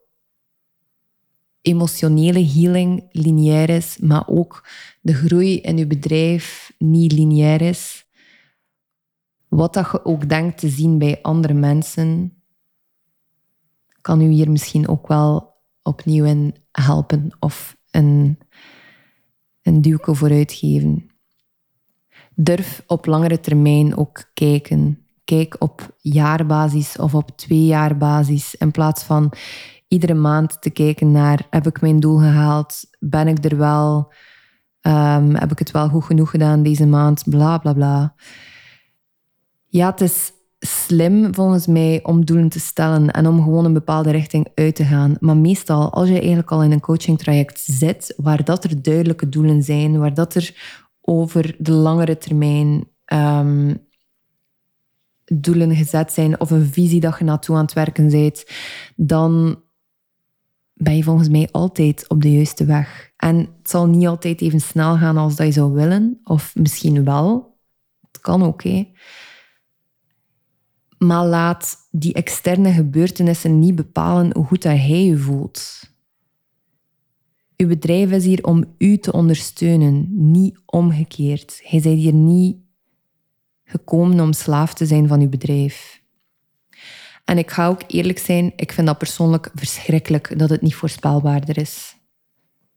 emotionele 1.63 2.47
healing 2.47 3.09
lineair 3.11 3.69
is, 3.71 3.99
maar 3.99 4.29
ook 4.29 4.69
de 5.01 5.15
groei 5.15 5.61
in 5.61 5.77
je 5.77 5.87
bedrijf 5.87 6.73
niet 6.79 7.13
lineair 7.13 7.61
is. 7.61 8.05
Wat 9.51 9.75
dat 9.75 9.89
je 9.93 10.05
ook 10.05 10.29
denkt 10.29 10.59
te 10.59 10.69
zien 10.69 10.99
bij 10.99 11.19
andere 11.23 11.55
mensen, 11.55 12.43
kan 14.01 14.21
u 14.21 14.29
hier 14.29 14.51
misschien 14.51 14.89
ook 14.89 15.09
wel 15.09 15.55
opnieuw 15.83 16.25
in 16.25 16.55
helpen 16.73 17.37
of 17.39 17.77
een, 17.91 18.39
een 19.63 19.81
duwke 19.81 20.15
vooruit 20.15 20.53
geven. 20.53 21.11
Durf 22.35 22.83
op 22.87 23.07
langere 23.07 23.41
termijn 23.41 23.97
ook 23.97 24.31
kijken. 24.35 25.05
Kijk 25.25 25.57
op 25.59 25.97
jaarbasis 25.99 26.99
of 26.99 27.15
op 27.15 27.37
tweejaarbasis 27.37 28.55
in 28.55 28.71
plaats 28.71 29.03
van 29.03 29.33
iedere 29.89 30.15
maand 30.15 30.63
te 30.63 30.71
kijken 30.71 31.11
naar 31.11 31.47
heb 31.51 31.67
ik 31.67 31.81
mijn 31.81 32.01
doel 32.01 32.19
gehaald, 32.19 32.81
ben 32.99 33.29
ik 33.29 33.45
er 33.45 33.57
wel, 33.57 34.13
um, 34.81 35.35
heb 35.35 35.51
ik 35.51 35.59
het 35.59 35.71
wel 35.71 35.89
goed 35.89 36.05
genoeg 36.05 36.31
gedaan 36.31 36.63
deze 36.63 36.87
maand, 36.87 37.23
bla 37.29 37.59
bla 37.59 37.73
bla. 37.73 38.15
Ja, 39.71 39.91
het 39.91 40.01
is 40.01 40.33
slim 40.59 41.35
volgens 41.35 41.67
mij 41.67 42.01
om 42.03 42.25
doelen 42.25 42.49
te 42.49 42.61
stellen 42.61 43.11
en 43.11 43.27
om 43.27 43.43
gewoon 43.43 43.65
een 43.65 43.73
bepaalde 43.73 44.11
richting 44.11 44.49
uit 44.55 44.75
te 44.75 44.85
gaan. 44.85 45.17
Maar 45.21 45.37
meestal, 45.37 45.93
als 45.93 46.09
je 46.09 46.19
eigenlijk 46.19 46.51
al 46.51 46.63
in 46.63 46.73
een 46.73 46.81
coachingtraject 46.81 47.61
zit, 47.61 48.15
waar 48.17 48.45
dat 48.45 48.65
er 48.65 48.83
duidelijke 48.83 49.29
doelen 49.29 49.63
zijn, 49.63 49.99
waar 49.99 50.15
dat 50.15 50.35
er 50.35 50.79
over 51.01 51.55
de 51.59 51.73
langere 51.73 52.19
termijn 52.19 52.89
um, 53.13 53.89
doelen 55.25 55.77
gezet 55.77 56.13
zijn 56.13 56.41
of 56.41 56.51
een 56.51 56.67
visie 56.73 57.01
dat 57.01 57.19
je 57.19 57.25
naartoe 57.25 57.57
aan 57.57 57.65
het 57.65 57.73
werken 57.73 58.11
bent, 58.11 58.45
dan 58.97 59.63
ben 60.75 60.97
je 60.97 61.03
volgens 61.03 61.29
mij 61.29 61.49
altijd 61.51 62.09
op 62.09 62.23
de 62.23 62.33
juiste 62.33 62.65
weg. 62.65 63.13
En 63.17 63.37
het 63.37 63.71
zal 63.71 63.87
niet 63.87 64.07
altijd 64.07 64.41
even 64.41 64.61
snel 64.61 64.97
gaan 64.97 65.17
als 65.17 65.37
dat 65.37 65.47
je 65.47 65.53
zou 65.53 65.73
willen, 65.73 66.21
of 66.25 66.55
misschien 66.55 67.05
wel. 67.05 67.59
Het 68.13 68.21
kan 68.21 68.55
hè. 68.57 68.93
Maar 71.05 71.27
laat 71.27 71.77
die 71.91 72.13
externe 72.13 72.73
gebeurtenissen 72.73 73.59
niet 73.59 73.75
bepalen 73.75 74.35
hoe 74.35 74.45
goed 74.45 74.63
dat 74.63 74.77
hij 74.77 75.05
je 75.05 75.19
voelt. 75.19 75.91
Uw 77.57 77.67
bedrijf 77.67 78.11
is 78.11 78.25
hier 78.25 78.45
om 78.45 78.75
u 78.79 78.99
te 78.99 79.13
ondersteunen, 79.13 80.07
niet 80.31 80.61
omgekeerd. 80.67 81.61
Hij 81.65 81.81
bent 81.81 81.99
hier 81.99 82.13
niet 82.13 82.57
gekomen 83.65 84.21
om 84.21 84.33
slaaf 84.33 84.75
te 84.75 84.87
zijn 84.87 85.09
van 85.09 85.21
uw 85.21 85.29
bedrijf. 85.29 86.03
En 87.25 87.39
ik 87.39 87.51
ga 87.51 87.67
ook 87.69 87.83
eerlijk 87.87 88.19
zijn, 88.19 88.53
ik 88.57 88.73
vind 88.73 88.87
dat 88.87 88.99
persoonlijk 88.99 89.51
verschrikkelijk 89.55 90.39
dat 90.39 90.51
het 90.51 90.63
niet 90.63 90.75
voorspelbaarder 90.75 91.59
is. 91.59 91.97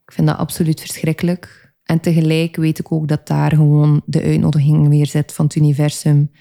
Ik 0.06 0.12
vind 0.12 0.28
dat 0.28 0.38
absoluut 0.38 0.80
verschrikkelijk. 0.80 1.74
En 1.84 2.00
tegelijk 2.00 2.56
weet 2.56 2.80
ik 2.80 2.92
ook 2.92 3.08
dat 3.08 3.28
daar 3.28 3.56
gewoon 3.56 4.02
de 4.06 4.22
uitnodiging 4.22 4.88
weer 4.88 5.08
zit 5.08 5.34
van 5.34 5.46
het 5.46 5.56
universum. 5.56 6.32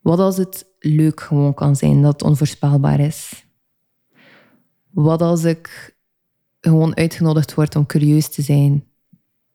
Wat 0.00 0.18
als 0.18 0.36
het 0.36 0.69
leuk 0.80 1.20
gewoon 1.20 1.54
kan 1.54 1.76
zijn, 1.76 2.02
dat 2.02 2.12
het 2.12 2.22
onvoorspelbaar 2.22 3.00
is? 3.00 3.44
Wat 4.90 5.22
als 5.22 5.44
ik 5.44 5.94
gewoon 6.60 6.96
uitgenodigd 6.96 7.54
word 7.54 7.76
om 7.76 7.86
curieus 7.86 8.28
te 8.28 8.42
zijn 8.42 8.84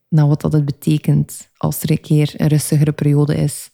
naar 0.07 0.27
wat 0.27 0.41
dat 0.41 0.53
het 0.53 0.65
betekent 0.65 1.49
als 1.57 1.83
er 1.83 1.91
een 1.91 2.01
keer 2.01 2.33
een 2.37 2.47
rustigere 2.47 2.91
periode 2.91 3.35
is? 3.35 3.71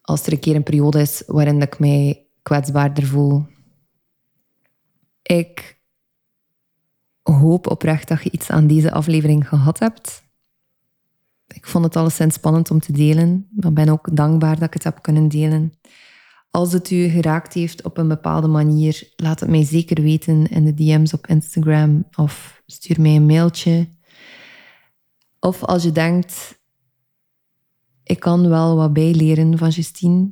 Als 0.00 0.26
er 0.26 0.32
een 0.32 0.40
keer 0.40 0.54
een 0.54 0.62
periode 0.62 1.00
is 1.00 1.22
waarin 1.26 1.62
ik 1.62 1.78
mij 1.78 2.26
kwetsbaarder 2.42 3.06
voel. 3.06 3.46
Ik 5.22 5.78
hoop 7.22 7.70
oprecht 7.70 8.08
dat 8.08 8.22
je 8.22 8.30
iets 8.30 8.50
aan 8.50 8.66
deze 8.66 8.92
aflevering 8.92 9.48
gehad 9.48 9.78
hebt. 9.78 10.22
Ik 11.46 11.66
vond 11.66 11.84
het 11.84 11.96
alleszins 11.96 12.34
spannend 12.34 12.70
om 12.70 12.80
te 12.80 12.92
delen, 12.92 13.48
maar 13.50 13.72
ben 13.72 13.88
ook 13.88 14.16
dankbaar 14.16 14.54
dat 14.54 14.66
ik 14.66 14.74
het 14.74 14.84
heb 14.84 15.02
kunnen 15.02 15.28
delen. 15.28 15.72
Als 16.54 16.72
het 16.72 16.90
u 16.90 17.08
geraakt 17.08 17.52
heeft 17.52 17.82
op 17.82 17.98
een 17.98 18.08
bepaalde 18.08 18.48
manier, 18.48 19.12
laat 19.16 19.40
het 19.40 19.48
mij 19.48 19.64
zeker 19.64 20.02
weten 20.02 20.46
in 20.46 20.64
de 20.64 20.74
DM's 20.74 21.12
op 21.12 21.26
Instagram 21.26 22.04
of 22.16 22.62
stuur 22.66 23.00
mij 23.00 23.16
een 23.16 23.26
mailtje. 23.26 23.88
Of 25.40 25.62
als 25.62 25.82
je 25.82 25.92
denkt, 25.92 26.60
ik 28.02 28.20
kan 28.20 28.48
wel 28.48 28.76
wat 28.76 28.92
bijleren 28.92 29.58
van 29.58 29.68
Justine, 29.68 30.30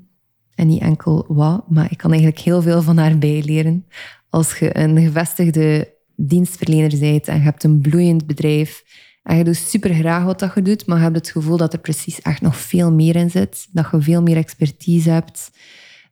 en 0.55 0.67
niet 0.67 0.81
enkel 0.83 1.25
wat, 1.29 1.69
maar 1.69 1.91
ik 1.91 1.99
kan 1.99 2.11
eigenlijk 2.11 2.41
heel 2.41 2.63
veel 2.63 2.83
van 2.83 2.97
haar 2.97 3.19
bijleren. 3.19 3.87
Als 4.31 4.59
je 4.59 4.79
een 4.79 4.99
gevestigde 4.99 5.95
dienstverlener 6.17 6.99
bent 6.99 7.29
en 7.29 7.37
je 7.37 7.43
hebt 7.43 7.65
een 7.65 7.81
bloeiend 7.81 8.27
bedrijf 8.27 8.85
en 9.23 9.37
je 9.37 9.45
doet 9.45 9.57
super 9.57 9.95
graag 9.95 10.25
wat 10.25 10.39
dat 10.39 10.55
je 10.55 10.63
doet, 10.63 10.87
maar 10.87 10.97
je 10.97 11.03
hebt 11.03 11.17
het 11.17 11.31
gevoel 11.31 11.57
dat 11.57 11.73
er 11.73 11.79
precies 11.79 12.21
echt 12.21 12.41
nog 12.41 12.57
veel 12.57 12.93
meer 12.93 13.17
in 13.17 13.31
zit, 13.31 13.69
dat 13.73 13.89
je 13.93 14.03
veel 14.03 14.23
meer 14.23 14.37
expertise 14.37 15.11
hebt 15.11 15.51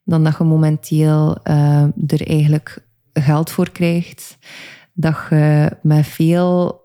dan 0.04 0.24
dat 0.24 0.38
je 0.38 0.44
momenteel 0.44 1.36
uh, 1.44 1.82
er 2.06 2.26
eigenlijk 2.26 2.84
geld 3.12 3.50
voor 3.50 3.70
krijgt. 3.70 4.38
Dat 4.92 5.16
je 5.30 5.76
met 5.82 6.06
veel 6.06 6.80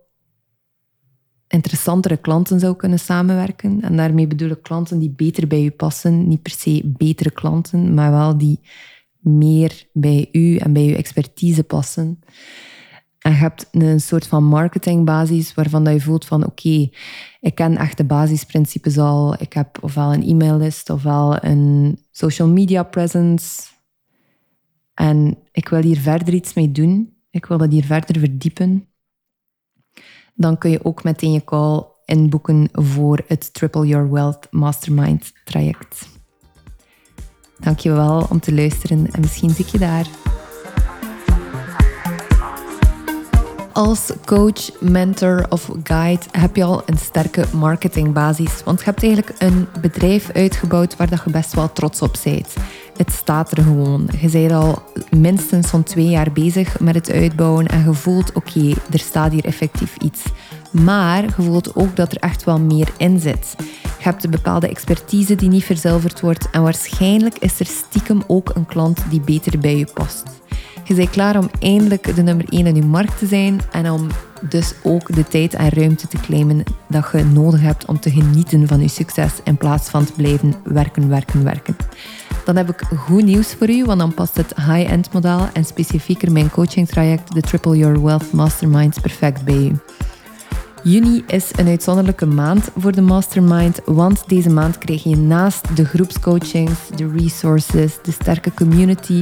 interessantere 1.47 2.17
klanten 2.17 2.59
zou 2.59 2.75
kunnen 2.75 2.99
samenwerken. 2.99 3.81
En 3.81 3.97
daarmee 3.97 4.27
bedoel 4.27 4.49
ik 4.49 4.63
klanten 4.63 4.99
die 4.99 5.09
beter 5.09 5.47
bij 5.47 5.63
u 5.63 5.71
passen. 5.71 6.27
Niet 6.27 6.41
per 6.41 6.51
se 6.51 6.93
betere 6.97 7.31
klanten, 7.31 7.93
maar 7.93 8.11
wel 8.11 8.37
die 8.37 8.59
meer 9.19 9.87
bij 9.93 10.29
u 10.31 10.55
en 10.55 10.73
bij 10.73 10.87
uw 10.87 10.95
expertise 10.95 11.63
passen. 11.63 12.19
En 13.25 13.31
je 13.31 13.37
hebt 13.37 13.67
een 13.71 14.01
soort 14.01 14.27
van 14.27 14.43
marketingbasis 14.43 15.53
waarvan 15.53 15.83
dat 15.83 15.93
je 15.93 16.01
voelt 16.01 16.25
van 16.25 16.45
oké, 16.45 16.89
ik 17.39 17.55
ken 17.55 17.77
echt 17.77 17.97
de 17.97 18.03
basisprincipes 18.03 18.97
al. 18.97 19.35
Ik 19.41 19.53
heb 19.53 19.77
ofwel 19.81 20.13
een 20.13 20.27
e-maillist 20.27 20.89
ofwel 20.89 21.43
een 21.43 21.99
social 22.11 22.47
media 22.47 22.83
presence. 22.83 23.67
En 24.93 25.37
ik 25.51 25.69
wil 25.69 25.81
hier 25.81 25.97
verder 25.99 26.33
iets 26.33 26.53
mee 26.53 26.71
doen. 26.71 27.13
Ik 27.29 27.45
wil 27.45 27.57
dat 27.57 27.71
hier 27.71 27.83
verder 27.83 28.19
verdiepen 28.19 28.87
dan 30.35 30.57
kun 30.57 30.69
je 30.69 30.85
ook 30.85 31.03
meteen 31.03 31.31
je 31.31 31.43
call 31.43 31.83
inboeken 32.05 32.69
voor 32.71 33.23
het 33.27 33.53
Triple 33.53 33.87
Your 33.87 34.11
Wealth 34.11 34.47
Mastermind 34.51 35.33
traject. 35.43 36.07
Dankjewel 37.59 38.27
om 38.29 38.39
te 38.39 38.53
luisteren 38.53 39.11
en 39.11 39.21
misschien 39.21 39.49
zie 39.49 39.65
ik 39.65 39.71
je 39.71 39.77
daar. 39.77 40.07
Als 43.75 44.11
coach, 44.25 44.79
mentor 44.79 45.45
of 45.49 45.69
guide 45.83 46.21
heb 46.31 46.55
je 46.55 46.63
al 46.63 46.81
een 46.85 46.97
sterke 46.97 47.45
marketingbasis. 47.53 48.63
Want 48.63 48.79
je 48.79 48.85
hebt 48.85 49.03
eigenlijk 49.03 49.35
een 49.41 49.67
bedrijf 49.81 50.29
uitgebouwd 50.31 50.95
waar 50.95 51.09
dat 51.09 51.21
je 51.25 51.31
best 51.31 51.53
wel 51.53 51.71
trots 51.73 52.01
op 52.01 52.15
bent. 52.23 52.53
Het 52.97 53.11
staat 53.11 53.51
er 53.51 53.63
gewoon. 53.63 54.09
Je 54.19 54.29
bent 54.29 54.51
al 54.51 54.83
minstens 55.09 55.69
zo'n 55.69 55.83
twee 55.83 56.09
jaar 56.09 56.31
bezig 56.31 56.79
met 56.79 56.95
het 56.95 57.11
uitbouwen 57.11 57.67
en 57.67 57.83
je 57.83 57.93
voelt, 57.93 58.33
oké, 58.33 58.73
er 58.91 58.99
staat 58.99 59.31
hier 59.31 59.45
effectief 59.45 59.97
iets. 59.97 60.23
Maar 60.71 61.23
je 61.23 61.43
voelt 61.43 61.75
ook 61.75 61.95
dat 61.95 62.11
er 62.11 62.19
echt 62.19 62.43
wel 62.43 62.59
meer 62.59 62.89
in 62.97 63.19
zit. 63.19 63.55
Je 63.81 64.03
hebt 64.03 64.23
een 64.23 64.31
bepaalde 64.31 64.67
expertise 64.67 65.35
die 65.35 65.49
niet 65.49 65.63
verzilverd 65.63 66.21
wordt 66.21 66.49
en 66.49 66.63
waarschijnlijk 66.63 67.37
is 67.37 67.59
er 67.59 67.65
stiekem 67.65 68.23
ook 68.27 68.51
een 68.53 68.65
klant 68.65 68.99
die 69.09 69.21
beter 69.21 69.59
bij 69.59 69.77
je 69.77 69.87
past. 69.93 70.23
Je 70.87 70.93
bent 70.93 71.09
klaar 71.09 71.37
om 71.37 71.49
eindelijk 71.59 72.15
de 72.15 72.23
nummer 72.23 72.45
1 72.49 72.65
in 72.65 72.75
je 72.75 72.83
markt 72.83 73.17
te 73.17 73.25
zijn 73.25 73.61
en 73.71 73.91
om 73.91 74.07
dus 74.49 74.73
ook 74.83 75.15
de 75.15 75.23
tijd 75.23 75.53
en 75.53 75.69
ruimte 75.69 76.07
te 76.07 76.17
claimen 76.17 76.63
dat 76.87 77.09
je 77.11 77.23
nodig 77.23 77.61
hebt 77.61 77.85
om 77.85 77.99
te 77.99 78.11
genieten 78.11 78.67
van 78.67 78.79
je 78.79 78.87
succes 78.87 79.31
in 79.43 79.57
plaats 79.57 79.89
van 79.89 80.05
te 80.05 80.11
blijven 80.11 80.53
werken, 80.63 81.09
werken, 81.09 81.43
werken. 81.43 81.75
Dan 82.45 82.55
heb 82.55 82.69
ik 82.69 82.81
goed 82.97 83.23
nieuws 83.23 83.53
voor 83.53 83.69
u, 83.69 83.85
want 83.85 83.99
dan 83.99 84.13
past 84.13 84.37
het 84.37 84.53
high-end 84.55 85.13
model 85.13 85.47
en 85.53 85.65
specifieker 85.65 86.31
mijn 86.31 86.51
coaching 86.51 86.87
traject, 86.87 87.33
de 87.33 87.41
Triple 87.41 87.77
Your 87.77 88.03
Wealth 88.03 88.31
Mastermind, 88.31 89.01
perfect 89.01 89.43
bij 89.43 89.55
u. 89.55 89.79
Juni 90.83 91.23
is 91.27 91.51
een 91.55 91.67
uitzonderlijke 91.67 92.25
maand 92.25 92.69
voor 92.77 92.91
de 92.91 93.01
Mastermind, 93.01 93.79
want 93.85 94.23
deze 94.27 94.49
maand 94.49 94.77
krijg 94.77 95.03
je 95.03 95.15
naast 95.15 95.75
de 95.75 95.85
groepscoachings, 95.85 96.79
de 96.95 97.11
resources, 97.17 97.97
de 98.03 98.11
sterke 98.11 98.53
community 98.53 99.21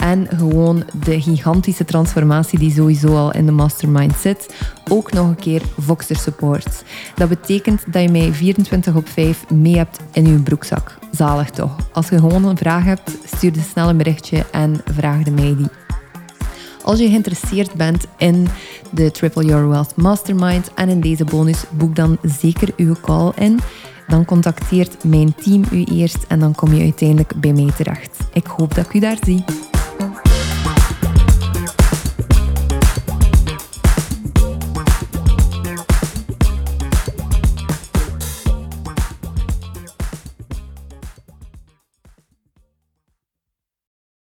en 0.00 0.26
gewoon 0.36 0.84
de 1.04 1.20
gigantische 1.20 1.84
transformatie 1.84 2.58
die 2.58 2.72
sowieso 2.72 3.16
al 3.16 3.32
in 3.32 3.46
de 3.46 3.52
mastermind 3.52 4.16
zit, 4.16 4.54
ook 4.88 5.12
nog 5.12 5.28
een 5.28 5.36
keer 5.36 5.62
Voxer 5.78 6.16
support. 6.16 6.84
Dat 7.14 7.28
betekent 7.28 7.92
dat 7.92 8.02
je 8.02 8.10
mij 8.10 8.32
24 8.32 8.94
op 8.94 9.08
5 9.08 9.50
mee 9.50 9.76
hebt 9.76 9.98
in 10.12 10.26
je 10.26 10.38
broekzak. 10.38 10.98
Zalig 11.10 11.50
toch? 11.50 11.76
Als 11.92 12.08
je 12.08 12.18
gewoon 12.18 12.44
een 12.44 12.56
vraag 12.56 12.84
hebt, 12.84 13.10
stuur 13.24 13.52
de 13.52 13.60
snel 13.70 13.88
een 13.88 13.96
berichtje 13.96 14.46
en 14.50 14.80
vraag 14.84 15.22
de 15.22 15.30
mij 15.30 15.56
die. 15.56 15.68
Als 16.82 16.98
je 16.98 17.08
geïnteresseerd 17.08 17.74
bent 17.74 18.06
in 18.16 18.48
de 18.90 19.10
Triple 19.10 19.44
Your 19.44 19.68
Wealth 19.68 19.96
Mastermind 19.96 20.74
en 20.74 20.88
in 20.88 21.00
deze 21.00 21.24
bonus, 21.24 21.64
boek 21.70 21.96
dan 21.96 22.18
zeker 22.22 22.72
uw 22.76 22.94
call 23.00 23.32
in. 23.36 23.60
Dan 24.08 24.24
contacteert 24.24 25.04
mijn 25.04 25.34
team 25.34 25.64
u 25.72 25.84
eerst 25.84 26.24
en 26.28 26.40
dan 26.40 26.54
kom 26.54 26.74
je 26.74 26.82
uiteindelijk 26.82 27.34
bij 27.40 27.52
mij 27.52 27.70
terecht. 27.76 28.18
Ik 28.32 28.46
hoop 28.46 28.74
dat 28.74 28.86
ik 28.86 28.94
u 28.94 28.98
daar 28.98 29.18
zie. 29.24 29.44